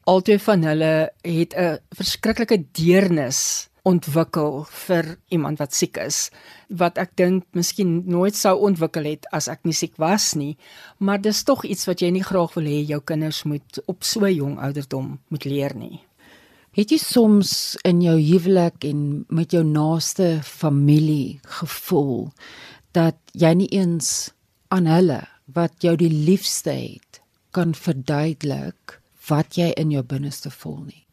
Altyd 0.07 0.41
van 0.45 0.63
hulle 0.63 0.93
het 1.23 1.53
'n 1.53 1.79
verskriklike 1.91 2.63
deernis 2.71 3.67
ontwikkel 3.85 4.63
vir 4.85 5.11
iemand 5.29 5.61
wat 5.61 5.75
siek 5.77 5.99
is 6.01 6.29
wat 6.81 6.97
ek 7.01 7.13
dink 7.21 7.45
miskien 7.57 8.01
nooit 8.09 8.35
sou 8.37 8.55
ontwikkel 8.69 9.05
het 9.11 9.29
as 9.35 9.47
ek 9.51 9.63
nie 9.67 9.75
siek 9.77 9.95
was 10.01 10.33
nie 10.39 10.55
maar 10.99 11.21
dis 11.21 11.43
tog 11.45 11.65
iets 11.65 11.87
wat 11.89 12.01
jy 12.01 12.11
nie 12.15 12.25
graag 12.25 12.57
wil 12.57 12.67
hê 12.69 12.81
jou 12.81 13.01
kinders 13.01 13.43
moet 13.45 13.81
op 13.85 14.03
so 14.03 14.27
jong 14.27 14.59
ouderdom 14.59 15.15
moet 15.29 15.45
leer 15.45 15.77
nie 15.77 16.01
Het 16.75 16.91
jy 16.91 16.97
soms 16.99 17.49
in 17.87 18.01
jou 18.03 18.17
huwelik 18.19 18.83
en 18.83 19.03
met 19.31 19.53
jou 19.55 19.61
naaste 19.63 20.41
familie 20.43 21.39
gevoel 21.61 22.33
dat 22.91 23.15
jy 23.31 23.53
nie 23.61 23.69
eens 23.71 24.09
aan 24.75 24.89
hulle 24.91 25.21
wat 25.55 25.85
jou 25.85 25.93
die 25.95 26.11
liefste 26.11 26.73
het 26.75 27.21
kan 27.55 27.71
verduidelik 27.79 28.97
wat 29.29 29.55
jy 29.55 29.69
in 29.79 29.93
jou 29.95 30.03
binneste 30.03 30.51
voel 30.51 30.81
nie? 30.89 31.05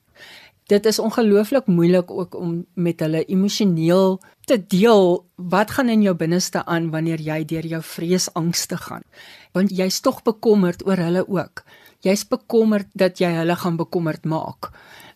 Dit 0.72 0.86
is 0.88 0.98
ongelooflik 0.98 1.66
moeilik 1.66 2.10
ook 2.10 2.34
om 2.38 2.52
met 2.74 3.00
hulle 3.04 3.24
emosioneel 3.28 4.20
te 4.48 4.56
deel 4.56 5.24
wat 5.36 5.74
gaan 5.76 5.90
in 5.92 6.02
jou 6.02 6.14
binneste 6.16 6.64
aan 6.64 6.88
wanneer 6.94 7.20
jy 7.20 7.42
deur 7.44 7.66
jou 7.74 7.82
vreesangste 7.84 8.78
gaan. 8.86 9.04
Want 9.52 9.74
jy's 9.76 10.00
tog 10.00 10.22
bekommerd 10.24 10.86
oor 10.86 10.96
hulle 10.96 11.26
ook. 11.28 11.64
Jy's 12.00 12.24
bekommerd 12.28 12.88
dat 12.96 13.20
jy 13.20 13.34
hulle 13.36 13.56
gaan 13.56 13.76
bekommerd 13.76 14.24
maak 14.24 14.72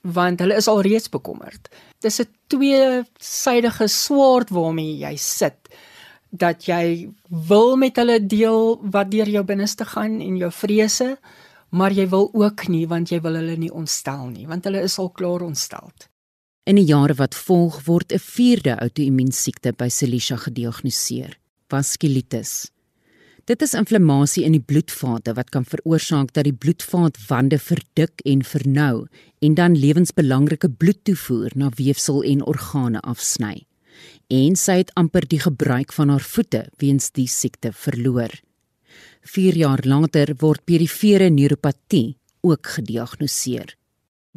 want 0.06 0.38
hulle 0.38 0.54
is 0.54 0.68
alreeds 0.70 1.08
bekommerd. 1.10 1.68
Dis 2.00 2.20
'n 2.20 2.28
tweesydige 2.46 3.88
swaard 3.88 4.50
waarmee 4.50 4.98
jy 4.98 5.16
sit 5.16 5.58
dat 6.30 6.66
jy 6.66 7.10
wil 7.48 7.76
met 7.76 7.96
hulle 7.96 8.26
deel 8.26 8.78
wat 8.82 9.10
deur 9.10 9.28
jou 9.28 9.44
binneste 9.44 9.84
gaan 9.84 10.20
en 10.20 10.36
jou 10.36 10.52
vrese, 10.52 11.18
maar 11.70 11.92
jy 11.92 12.08
wil 12.08 12.30
ook 12.32 12.68
nie 12.68 12.86
want 12.86 13.10
jy 13.10 13.20
wil 13.20 13.34
hulle 13.34 13.56
nie 13.56 13.72
ontstel 13.72 14.28
nie, 14.30 14.46
want 14.46 14.64
hulle 14.64 14.82
is 14.82 14.98
al 14.98 15.10
klaar 15.10 15.42
ontstel. 15.42 15.90
In 16.66 16.80
die 16.80 16.86
jare 16.88 17.14
wat 17.14 17.34
volg 17.34 17.84
word 17.86 18.12
'n 18.12 18.18
vierde 18.18 18.78
outoimmuunsiekte 18.80 19.72
by 19.72 19.88
Celisha 19.88 20.36
gediagnoseer, 20.36 21.38
vaskulitis. 21.68 22.70
Dit 23.46 23.62
is 23.62 23.74
inflammasie 23.78 24.42
in 24.44 24.56
die 24.56 24.64
bloedvate 24.64 25.32
wat 25.36 25.50
kan 25.54 25.64
veroorsaak 25.64 26.32
dat 26.34 26.44
die 26.44 26.52
bloedvaatwande 26.52 27.58
verdik 27.62 28.20
en 28.24 28.42
vernou 28.42 29.06
en 29.38 29.54
dan 29.54 29.78
lewensbelangrike 29.78 30.70
bloedtoevoer 30.70 31.54
na 31.54 31.70
weefsel 31.76 32.24
en 32.24 32.42
organe 32.42 33.00
afsny. 33.00 33.66
En 34.26 34.56
sy 34.56 34.80
het 34.82 34.90
amper 34.98 35.28
die 35.30 35.38
gebruik 35.38 35.92
van 35.92 36.08
haar 36.08 36.26
voete 36.26 36.64
weens 36.82 37.12
die 37.14 37.28
siekte 37.30 37.70
verloor. 37.72 38.34
4 39.26 39.56
jaar 39.58 39.82
later 39.82 40.34
word 40.38 40.62
perifere 40.64 41.28
neuropatie 41.30 42.16
ook 42.46 42.66
gediagnoseer. 42.76 43.74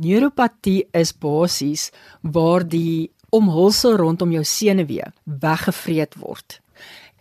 Neuropatie 0.01 0.87
is 0.95 1.11
basies 1.13 1.89
waar 2.21 2.65
die 2.67 3.11
omhulsel 3.35 3.97
rondom 3.99 4.31
jou 4.33 4.43
senuwee 4.43 5.11
weggevreet 5.23 6.17
word. 6.17 6.59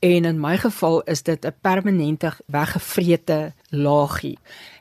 En 0.00 0.24
in 0.24 0.40
my 0.40 0.56
geval 0.56 1.02
is 1.02 1.22
dit 1.22 1.44
'n 1.44 1.54
permanente 1.60 2.32
weggevrete 2.46 3.52
laagie. 3.70 4.38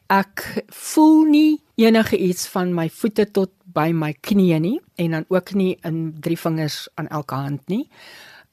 Ek 0.07 0.63
voel 0.67 1.23
nie 1.23 1.61
enige 1.75 2.17
iets 2.17 2.47
van 2.47 2.73
my 2.73 2.89
voete 2.89 3.31
tot 3.31 3.49
by 3.65 3.91
my 3.91 4.13
knieë 4.13 4.59
nie 4.59 4.79
en 4.95 5.11
dan 5.11 5.25
ook 5.27 5.53
nie 5.53 5.77
in 5.83 6.15
drie 6.19 6.37
vingers 6.37 6.87
aan 6.95 7.07
elke 7.07 7.35
hand 7.35 7.67
nie. 7.67 7.89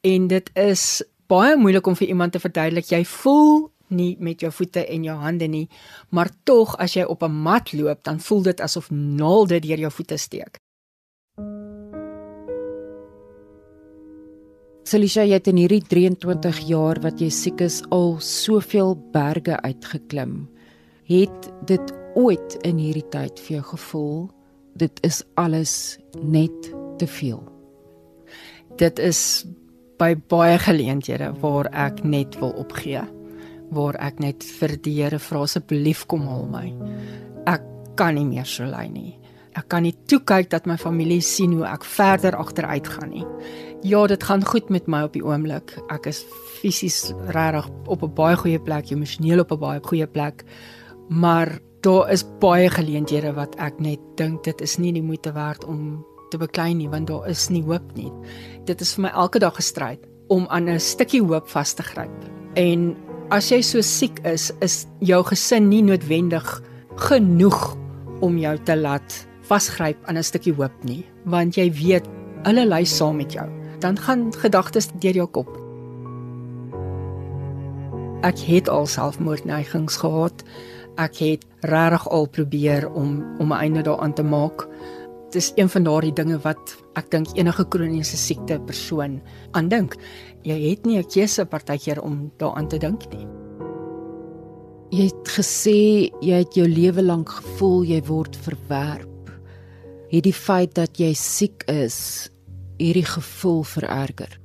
En 0.00 0.26
dit 0.26 0.50
is 0.54 1.02
baie 1.26 1.56
moeilik 1.56 1.86
om 1.86 1.96
vir 1.96 2.08
iemand 2.08 2.32
te 2.32 2.40
verduidelik 2.40 2.90
jy 2.90 3.04
voel 3.04 3.70
nie 3.94 4.16
met 4.18 4.40
jou 4.40 4.50
voete 4.52 4.84
en 4.86 5.04
jou 5.06 5.16
hande 5.16 5.48
nie, 5.48 5.68
maar 6.10 6.30
tog 6.44 6.76
as 6.82 6.94
jy 6.94 7.04
op 7.04 7.22
'n 7.22 7.32
mat 7.32 7.72
loop, 7.72 8.04
dan 8.04 8.20
voel 8.20 8.42
dit 8.42 8.60
asof 8.60 8.90
naalde 8.90 9.60
deur 9.60 9.78
jou 9.78 9.90
voete 9.90 10.16
steek. 10.16 10.58
Selisha, 14.84 15.22
jy 15.24 15.38
het 15.38 15.46
in 15.48 15.56
hierdie 15.56 15.80
23 15.80 16.58
jaar 16.68 16.98
wat 17.00 17.20
jy 17.20 17.30
siek 17.32 17.62
is 17.64 17.78
al 17.88 18.18
soveel 18.20 18.92
berge 19.14 19.56
uitgeklim. 19.64 20.48
Het 21.08 21.48
dit 21.64 21.92
ooit 22.14 22.58
in 22.68 22.76
hierdie 22.78 23.08
tyd 23.08 23.40
vir 23.40 23.56
jou 23.56 23.64
gevoel 23.70 24.30
dit 24.74 25.00
is 25.06 25.22
alles 25.40 25.98
net 26.20 26.70
te 26.98 27.06
veel? 27.06 27.40
Dit 28.76 28.98
is 28.98 29.46
by 29.96 30.12
baie 30.28 30.58
geleenthede 30.58 31.30
waar 31.40 31.70
ek 31.72 32.02
net 32.04 32.36
wil 32.42 32.52
opgee, 32.60 33.04
waar 33.70 33.96
ek 33.96 34.20
net 34.20 34.44
vir 34.44 34.76
die 34.76 35.02
Here 35.02 35.18
vra 35.18 35.42
asseblief 35.42 36.06
kom 36.06 36.26
haal 36.28 36.46
my. 36.46 36.72
Ek 37.46 37.62
kan 37.96 38.14
nie 38.14 38.24
meer 38.24 38.46
so 38.46 38.64
ly 38.64 38.88
nie. 38.88 39.14
Ek 39.54 39.68
kan 39.70 39.84
nie 39.86 39.94
toe 40.10 40.18
kyk 40.26 40.50
dat 40.50 40.66
my 40.66 40.74
familie 40.76 41.20
sien 41.22 41.52
hoe 41.54 41.66
ek 41.68 41.84
verder 41.86 42.34
agteruit 42.34 42.88
gaan 42.90 43.12
nie. 43.14 43.26
Ja, 43.86 44.06
dit 44.10 44.22
gaan 44.22 44.42
goed 44.44 44.70
met 44.70 44.88
my 44.90 45.04
op 45.06 45.12
die 45.14 45.22
oomblik. 45.22 45.76
Ek 45.94 46.08
is 46.10 46.24
fisies 46.58 47.12
regtig 47.36 47.68
op 47.86 48.02
'n 48.02 48.14
baie 48.14 48.36
goeie 48.36 48.58
plek, 48.58 48.90
emosioneel 48.90 49.40
op 49.40 49.52
'n 49.52 49.58
baie 49.58 49.80
goeie 49.80 50.06
plek. 50.06 50.44
Maar 51.08 51.60
daar 51.82 52.10
is 52.10 52.24
baie 52.40 52.70
geleenthede 52.70 53.34
wat 53.34 53.54
ek 53.60 53.78
net 53.80 54.00
dink 54.16 54.42
dit 54.44 54.60
is 54.60 54.78
nie 54.78 54.92
die 54.92 55.02
moeite 55.02 55.32
werd 55.32 55.64
om 55.64 56.04
te 56.30 56.38
beklei 56.38 56.74
nie, 56.74 56.88
want 56.88 57.06
daar 57.06 57.28
is 57.28 57.48
nie 57.50 57.62
hoop 57.62 57.94
nie. 57.94 58.12
Dit 58.64 58.80
is 58.80 58.94
vir 58.94 59.02
my 59.02 59.10
elke 59.14 59.38
dag 59.38 59.58
'n 59.58 59.62
stryd 59.62 60.00
om 60.28 60.46
aan 60.48 60.68
'n 60.68 60.80
stukkie 60.80 61.22
hoop 61.22 61.48
vas 61.48 61.74
te 61.74 61.82
gryp. 61.82 62.10
En 62.54 62.96
as 63.30 63.50
jy 63.50 63.62
so 63.62 63.80
siek 63.80 64.20
is, 64.24 64.52
is 64.60 64.86
jou 65.00 65.22
gesin 65.24 65.68
nie 65.68 65.82
noodwendig 65.82 66.62
genoeg 66.96 67.76
om 68.20 68.38
jou 68.38 68.58
te 68.64 68.76
laat 68.76 69.26
vasgryp 69.48 69.98
aan 70.08 70.16
'n 70.16 70.22
stukkie 70.22 70.54
hoop 70.54 70.84
nie, 70.84 71.04
want 71.24 71.56
jy 71.56 71.70
weet 71.70 72.06
hulle 72.44 72.66
lei 72.66 72.84
saam 72.84 73.16
met 73.16 73.32
jou 73.32 73.48
dan 73.84 73.98
gaan 73.98 74.32
gedagtes 74.34 74.88
deur 74.98 75.14
jou 75.14 75.28
kop. 75.28 75.50
Ek 78.24 78.40
het 78.48 78.68
al 78.72 78.86
selfmoordneigings 78.88 79.98
gehad. 80.00 80.44
Ek 80.96 81.18
het 81.20 81.44
regtig 81.60 82.06
al 82.08 82.28
probeer 82.32 82.88
om 82.92 83.10
om 83.38 83.52
'n 83.52 83.60
einde 83.60 83.82
daaraan 83.82 84.14
te 84.14 84.22
maak. 84.22 84.68
Dit 85.34 85.42
is 85.42 85.52
een 85.54 85.68
van 85.68 85.82
daardie 85.82 86.12
dinge 86.14 86.36
wat 86.44 86.76
ek 86.94 87.08
dink 87.10 87.32
enige 87.34 87.64
kroniese 87.66 88.14
siekte 88.14 88.54
persoon 88.62 89.16
aandink. 89.58 89.96
Jy 90.46 90.54
het 90.62 90.84
nie 90.86 90.98
'n 90.98 91.08
keuse 91.10 91.44
partykeer 91.44 91.98
om 92.00 92.30
daaraan 92.38 92.68
te 92.68 92.78
dink 92.78 93.02
nie. 93.10 93.26
Jy 94.90 95.04
het 95.10 95.28
gesê 95.28 96.10
jy 96.22 96.38
het 96.38 96.54
jou 96.54 96.68
lewe 96.68 97.02
lank 97.02 97.28
gevoel 97.28 97.82
jy 97.82 98.00
word 98.02 98.36
verwerp. 98.36 99.30
Het 100.08 100.22
die 100.22 100.32
feit 100.32 100.74
dat 100.74 100.98
jy 100.98 101.12
siek 101.14 101.64
is 101.66 102.30
hierdie 102.78 103.04
gevoel 103.06 103.64
vererger? 103.64 104.38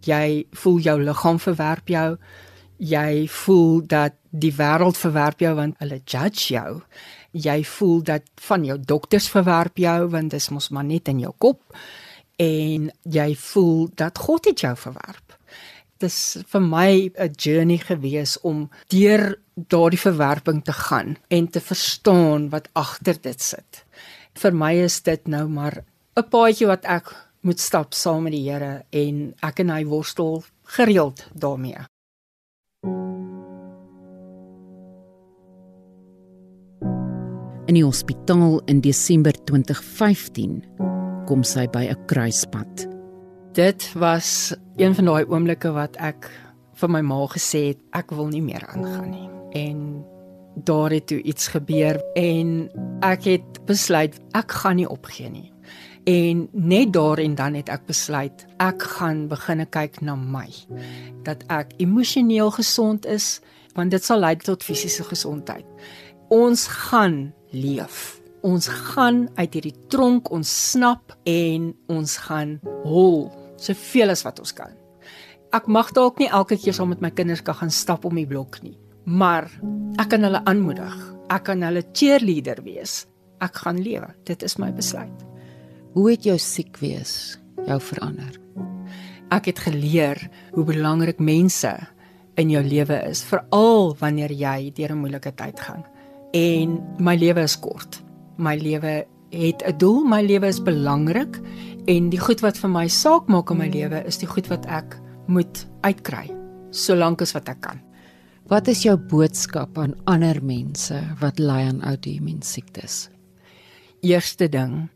Jy 0.00 0.46
voel 0.52 0.78
jou 0.78 1.02
liggaam 1.02 1.38
verwerp 1.38 1.88
jou. 1.88 2.16
Jy 2.78 3.26
voel 3.28 3.86
dat 3.86 4.14
die 4.38 4.52
wêreld 4.56 4.98
verwerp 5.00 5.40
jou 5.40 5.54
want 5.54 5.78
hulle 5.82 6.00
judge 6.04 6.54
jou. 6.54 6.80
Jy 7.32 7.60
voel 7.64 8.02
dat 8.02 8.22
van 8.48 8.64
jou 8.64 8.78
dokters 8.78 9.28
verwerp 9.28 9.78
jou 9.78 10.08
want 10.12 10.30
dit 10.30 10.40
is 10.40 10.50
mos 10.50 10.70
maar 10.70 10.84
net 10.84 11.08
in 11.08 11.20
jou 11.24 11.32
kop 11.38 11.76
en 12.36 12.90
jy 13.02 13.30
voel 13.34 13.88
dat 13.94 14.18
God 14.18 14.44
het 14.44 14.60
jou 14.60 14.74
verwerp 14.76 15.26
dis 16.02 16.16
vir 16.52 16.60
my 16.60 17.10
'n 17.16 17.34
journey 17.36 17.78
gewees 17.78 18.36
om 18.40 18.68
deur 18.88 19.38
daardie 19.54 20.00
verwerping 20.00 20.64
te 20.64 20.72
gaan 20.72 21.16
en 21.28 21.48
te 21.48 21.60
verstaan 21.60 22.50
wat 22.50 22.68
agter 22.72 23.16
dit 23.20 23.42
sit. 23.42 23.84
Vir 24.34 24.52
my 24.52 24.74
is 24.84 25.00
dit 25.02 25.26
nou 25.26 25.48
maar 25.48 25.84
'n 26.16 26.28
paadjie 26.28 26.66
wat 26.66 26.84
ek 26.84 27.14
moet 27.40 27.60
stap 27.60 27.94
saam 27.94 28.22
met 28.22 28.32
die 28.32 28.50
Here 28.50 28.84
en 28.90 29.34
ek 29.42 29.60
en 29.60 29.70
hy 29.70 29.84
worstel 29.84 30.44
gereeld 30.64 31.26
daarmee. 31.34 31.86
In 37.66 37.74
die 37.74 37.84
hospitaal 37.84 38.60
in 38.66 38.80
Desember 38.80 39.32
2015 39.44 40.62
kom 41.26 41.42
sy 41.42 41.66
by 41.66 41.88
'n 41.90 42.06
kruispunt 42.06 42.96
dit 43.56 43.92
was 43.92 44.54
een 44.76 44.94
van 44.94 45.04
daai 45.04 45.24
oomblikke 45.24 45.72
wat 45.72 45.96
ek 45.96 46.28
vir 46.76 46.92
my 46.92 47.00
ma 47.00 47.22
gesê 47.32 47.62
het 47.70 47.80
ek 47.96 48.12
wil 48.12 48.28
nie 48.28 48.42
meer 48.44 48.66
aangaan 48.68 49.10
nie. 49.14 49.28
En 49.56 50.04
daar 50.68 50.92
het 50.92 51.06
toe 51.08 51.22
iets 51.22 51.48
gebeur 51.54 51.96
en 52.20 52.68
ek 53.04 53.24
het 53.24 53.60
besluit 53.68 54.18
ek 54.36 54.52
gaan 54.60 54.76
nie 54.76 54.88
opgee 54.88 55.30
nie. 55.32 55.52
En 56.04 56.48
net 56.52 56.92
daar 56.92 57.18
en 57.18 57.34
dan 57.34 57.56
het 57.56 57.72
ek 57.72 57.88
besluit 57.88 58.44
ek 58.60 58.84
gaan 58.98 59.24
begin 59.32 59.64
kyk 59.64 60.02
na 60.04 60.16
my 60.16 60.50
dat 61.24 61.48
ek 61.48 61.72
emosioneel 61.80 62.52
gesond 62.60 63.08
is 63.08 63.40
want 63.76 63.90
dit 63.90 64.04
sal 64.04 64.20
lei 64.20 64.36
tot 64.36 64.64
fisiese 64.64 65.04
gesondheid 65.04 65.64
ons 66.30 66.66
gaan 66.66 67.32
leef 67.52 68.16
ons 68.46 68.68
gaan 68.70 69.24
uit 69.34 69.56
hierdie 69.58 69.74
tronk 69.90 70.30
ontsnap 70.34 71.14
en 71.26 71.72
ons 71.90 72.16
gaan 72.28 72.56
hol 72.86 73.26
soveel 73.58 74.12
as 74.14 74.22
wat 74.26 74.38
ons 74.42 74.54
kan. 74.54 74.74
Ek 75.56 75.66
mag 75.72 75.90
dalk 75.96 76.20
nie 76.20 76.30
elke 76.30 76.58
keer 76.60 76.76
saam 76.76 76.92
met 76.92 77.02
my 77.02 77.10
kinders 77.14 77.42
kan 77.42 77.56
gaan 77.58 77.72
stap 77.74 78.04
om 78.06 78.18
die 78.18 78.28
blok 78.28 78.60
nie, 78.62 78.76
maar 79.04 79.48
ek 79.98 80.12
kan 80.14 80.26
hulle 80.26 80.42
aanmoedig. 80.46 80.94
Ek 81.32 81.48
kan 81.48 81.64
hulle 81.66 81.82
cheerleader 81.90 82.60
wees. 82.62 83.04
Ek 83.42 83.58
gaan 83.64 83.80
lewe. 83.82 84.12
Dit 84.28 84.44
is 84.46 84.56
my 84.62 84.70
besluit. 84.72 85.24
Hoe 85.96 86.10
het 86.12 86.26
jou 86.28 86.36
siek 86.38 86.78
wees 86.78 87.36
jou 87.66 87.80
verander? 87.82 88.36
Ek 89.34 89.50
het 89.50 89.64
geleer 89.64 90.20
hoe 90.54 90.64
belangrik 90.68 91.18
mense 91.18 91.72
in 92.38 92.52
jou 92.52 92.62
lewe 92.62 93.00
is, 93.08 93.24
veral 93.26 93.96
wanneer 93.98 94.30
jy 94.30 94.70
deur 94.76 94.92
'n 94.92 95.02
moeilike 95.02 95.34
tyd 95.34 95.58
gaan. 95.58 95.82
En 96.36 96.80
my 97.00 97.16
lewe 97.16 97.46
is 97.48 97.56
kort. 97.56 98.02
My 98.36 98.56
lewe 98.60 99.06
het 99.30 99.62
'n 99.64 99.78
doel, 99.78 100.04
my 100.04 100.22
lewe 100.22 100.46
is 100.46 100.60
belangrik 100.62 101.40
En 101.86 102.08
die 102.10 102.18
goed 102.18 102.40
wat 102.42 102.56
vir 102.58 102.70
my 102.72 102.88
saak 102.90 103.28
maak 103.30 103.52
in 103.54 103.60
my 103.60 103.66
lewe 103.70 104.00
is 104.10 104.18
die 104.18 104.26
goed 104.26 104.48
wat 104.50 104.64
ek 104.66 104.96
moet 105.30 105.60
uitkry 105.86 106.26
solank 106.74 107.22
as 107.22 107.30
wat 107.36 107.46
ek 107.52 107.60
kan. 107.62 107.78
Wat 108.50 108.66
is 108.70 108.82
jou 108.82 108.96
boodskap 108.98 109.78
aan 109.78 109.94
ander 110.10 110.40
mense 110.42 110.98
wat 111.22 111.38
ly 111.38 111.60
aan 111.68 111.78
outoimmune 111.86 112.42
siektes? 112.42 113.06
Eerste 114.02 114.48
ding, 114.50 114.88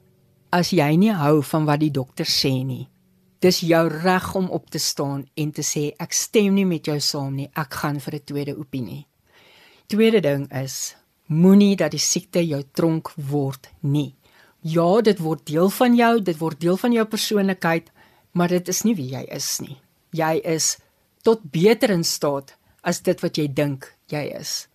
as 0.51 0.73
jy 0.75 0.89
nie 0.99 1.15
hou 1.15 1.45
van 1.47 1.69
wat 1.71 1.83
die 1.83 1.93
dokter 1.95 2.27
sê 2.27 2.53
nie, 2.67 2.89
dis 3.39 3.63
jou 3.63 3.85
reg 3.87 4.27
om 4.35 4.51
op 4.51 4.67
te 4.71 4.83
staan 4.83 5.23
en 5.39 5.55
te 5.55 5.63
sê 5.63 5.93
ek 5.95 6.15
stem 6.15 6.59
nie 6.59 6.67
met 6.67 6.91
jou 6.91 6.99
saam 6.99 7.39
nie, 7.39 7.49
ek 7.55 7.79
gaan 7.85 8.03
vir 8.03 8.19
'n 8.19 8.27
tweede 8.27 8.59
opinie. 8.59 9.07
Tweede 9.87 10.21
ding 10.21 10.51
is 10.51 10.97
moenie 11.31 11.77
dat 11.79 11.95
die 11.95 12.03
siekte 12.03 12.43
jou 12.43 12.63
tronk 12.75 13.13
word 13.31 13.71
nie. 13.81 14.15
Ja, 14.67 15.01
dit 15.01 15.21
word 15.23 15.47
deel 15.49 15.71
van 15.73 15.95
jou, 15.97 16.13
dit 16.21 16.39
word 16.39 16.61
deel 16.61 16.77
van 16.77 16.93
jou 16.93 17.05
persoonlikheid, 17.09 17.91
maar 18.33 18.51
dit 18.51 18.69
is 18.69 18.83
nie 18.85 18.97
wie 18.99 19.09
jy 19.15 19.23
is 19.33 19.49
nie. 19.63 19.79
Jy 20.13 20.41
is 20.45 20.75
tot 21.23 21.45
beter 21.53 21.95
in 21.95 22.05
staat 22.05 22.57
as 22.83 23.01
dit 23.07 23.23
wat 23.23 23.39
jy 23.39 23.47
dink 23.47 23.87
jy 24.11 24.27
is. 24.37 24.67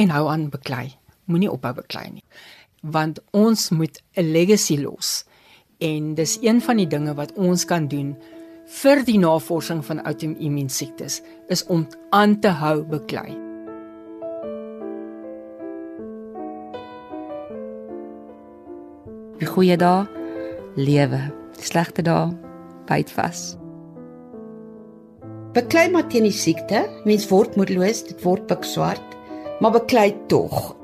En 0.00 0.12
hou 0.14 0.26
aan 0.32 0.48
beklei. 0.50 0.96
Moenie 1.26 1.50
ophou 1.50 1.74
beklei 1.76 2.08
nie. 2.10 2.24
Want 2.82 3.20
ons 3.32 3.70
moet 3.70 4.00
'n 4.16 4.32
legacy 4.32 4.76
los. 4.78 5.24
En 5.78 6.14
dis 6.14 6.38
een 6.40 6.60
van 6.60 6.76
die 6.76 6.86
dinge 6.86 7.14
wat 7.14 7.32
ons 7.36 7.64
kan 7.64 7.88
doen 7.88 8.16
vir 8.66 9.04
die 9.04 9.18
navorsing 9.18 9.84
van 9.84 10.04
outoimmune 10.04 10.68
siektes 10.68 11.22
is 11.48 11.64
om 11.66 11.86
aan 12.10 12.40
te 12.40 12.48
hou 12.48 12.82
beklei. 12.82 13.45
Goeie 19.56 19.76
dae 19.80 20.04
lewe, 20.76 21.22
die 21.56 21.64
slegte 21.64 22.04
dae 22.04 22.28
byt 22.88 23.10
vas. 23.16 23.54
Beklei 25.56 25.86
maar 25.88 26.04
teen 26.12 26.26
die 26.28 26.36
siekte, 26.36 26.82
mens 27.08 27.24
word 27.30 27.56
moedeloos, 27.56 28.02
dit 28.04 28.20
word 28.26 28.44
pikswart, 28.50 29.14
maar 29.64 29.72
beklei 29.78 30.10
tog. 30.28 30.74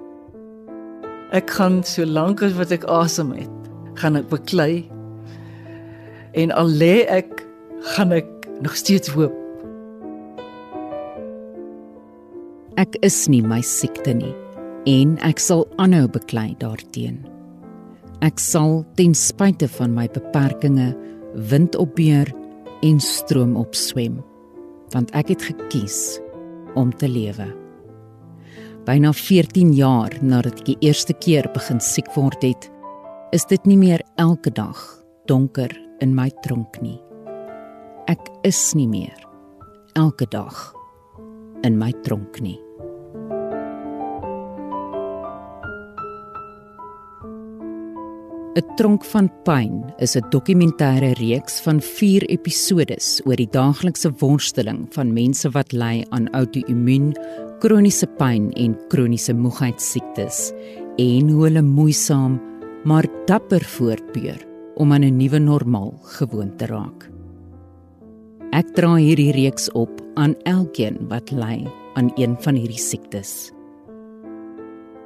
Ek 1.36 1.52
gaan 1.52 1.82
so 1.84 2.08
lank 2.08 2.40
as 2.44 2.56
wat 2.56 2.72
ek 2.72 2.86
asem 2.88 3.34
het, 3.36 3.68
gaan 4.00 4.16
ek 4.16 4.30
beklei. 4.32 4.86
En 6.32 6.54
al 6.56 6.72
lê 6.72 7.02
ek, 7.12 7.44
gaan 7.92 8.16
ek 8.16 8.48
nog 8.64 8.78
steeds 8.80 9.12
hoop. 9.12 9.36
Ek 12.80 12.96
is 13.04 13.26
nie 13.28 13.42
my 13.44 13.60
siekte 13.60 14.16
nie 14.16 14.32
en 14.88 15.18
ek 15.28 15.38
sal 15.38 15.66
aanhou 15.76 16.08
beklei 16.10 16.54
daarteenoor. 16.58 17.31
Ek 18.22 18.38
sal 18.38 18.84
ten 18.94 19.16
spyte 19.18 19.66
van 19.80 19.96
my 19.96 20.06
beperkings 20.14 20.94
wind 21.50 21.74
opbeer 21.80 22.28
en 22.86 23.00
stroom 23.02 23.56
opswem 23.58 24.20
want 24.92 25.10
ek 25.16 25.32
het 25.32 25.42
gekies 25.48 26.20
om 26.76 26.90
te 27.00 27.08
lewe. 27.08 27.46
Byna 28.84 29.12
14 29.16 29.72
jaar 29.72 30.12
nadat 30.20 30.60
ek 30.60 30.66
die 30.66 30.76
eerste 30.84 31.16
keer 31.16 31.48
begin 31.54 31.80
siek 31.80 32.10
word 32.12 32.44
het, 32.44 32.68
is 33.32 33.48
dit 33.48 33.64
nie 33.64 33.78
meer 33.80 34.04
elke 34.20 34.52
dag 34.52 34.76
donker 35.30 35.72
in 36.04 36.12
my 36.14 36.28
tronk 36.44 36.76
nie. 36.84 36.98
Ek 38.12 38.20
is 38.44 38.60
nie 38.76 38.88
meer 38.90 39.16
elke 39.96 40.28
dag 40.28 40.60
in 41.64 41.78
my 41.80 41.94
tronk 42.04 42.42
nie. 42.44 42.58
'n 48.62 48.76
Tronk 48.76 49.04
van 49.04 49.28
Pyn 49.42 49.82
is 49.98 50.14
'n 50.16 50.30
dokumentêre 50.30 51.12
reeks 51.18 51.60
van 51.60 51.80
4 51.80 52.22
episodes 52.30 53.20
oor 53.26 53.36
die 53.36 53.50
daaglikse 53.50 54.10
worsteling 54.20 54.86
van 54.94 55.12
mense 55.12 55.50
wat 55.50 55.72
ly 55.72 56.04
aan 56.10 56.30
outoimmuun, 56.30 57.12
kroniese 57.58 58.06
pyn 58.18 58.52
en 58.52 58.76
kroniese 58.88 59.34
moegheidsiektes 59.34 60.52
en 60.96 61.30
hoe 61.30 61.44
hulle 61.44 61.62
moeisaam 61.62 62.40
maar 62.84 63.06
dapper 63.26 63.64
voortbeur 63.64 64.38
om 64.76 64.92
aan 64.92 65.04
'n 65.04 65.16
nuwe 65.16 65.38
normaal 65.38 65.92
gewoon 66.02 66.56
te 66.56 66.66
raak. 66.66 67.10
Ek 68.52 68.74
dra 68.74 68.94
hierdie 68.94 69.32
reeks 69.32 69.70
op 69.72 69.90
aan 70.14 70.34
elkeen 70.44 71.08
wat 71.08 71.30
ly 71.30 71.66
aan 71.94 72.12
een 72.14 72.36
van 72.38 72.54
hierdie 72.54 72.78
siektes. 72.78 73.52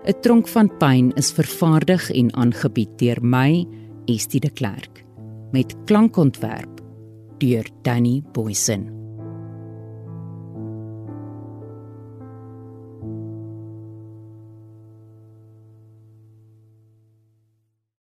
'n 0.06 0.20
Tronk 0.22 0.46
van 0.48 0.68
pyn 0.78 1.10
is 1.18 1.32
vervaardig 1.34 2.10
en 2.14 2.28
aangebied 2.38 2.92
deur 2.98 3.18
my, 3.22 3.66
Estie 4.06 4.40
de 4.40 4.50
Klerk, 4.50 5.02
met 5.50 5.74
klankontwerp 5.84 6.80
deur 7.38 7.66
Danny 7.82 8.22
Boysen. 8.32 8.95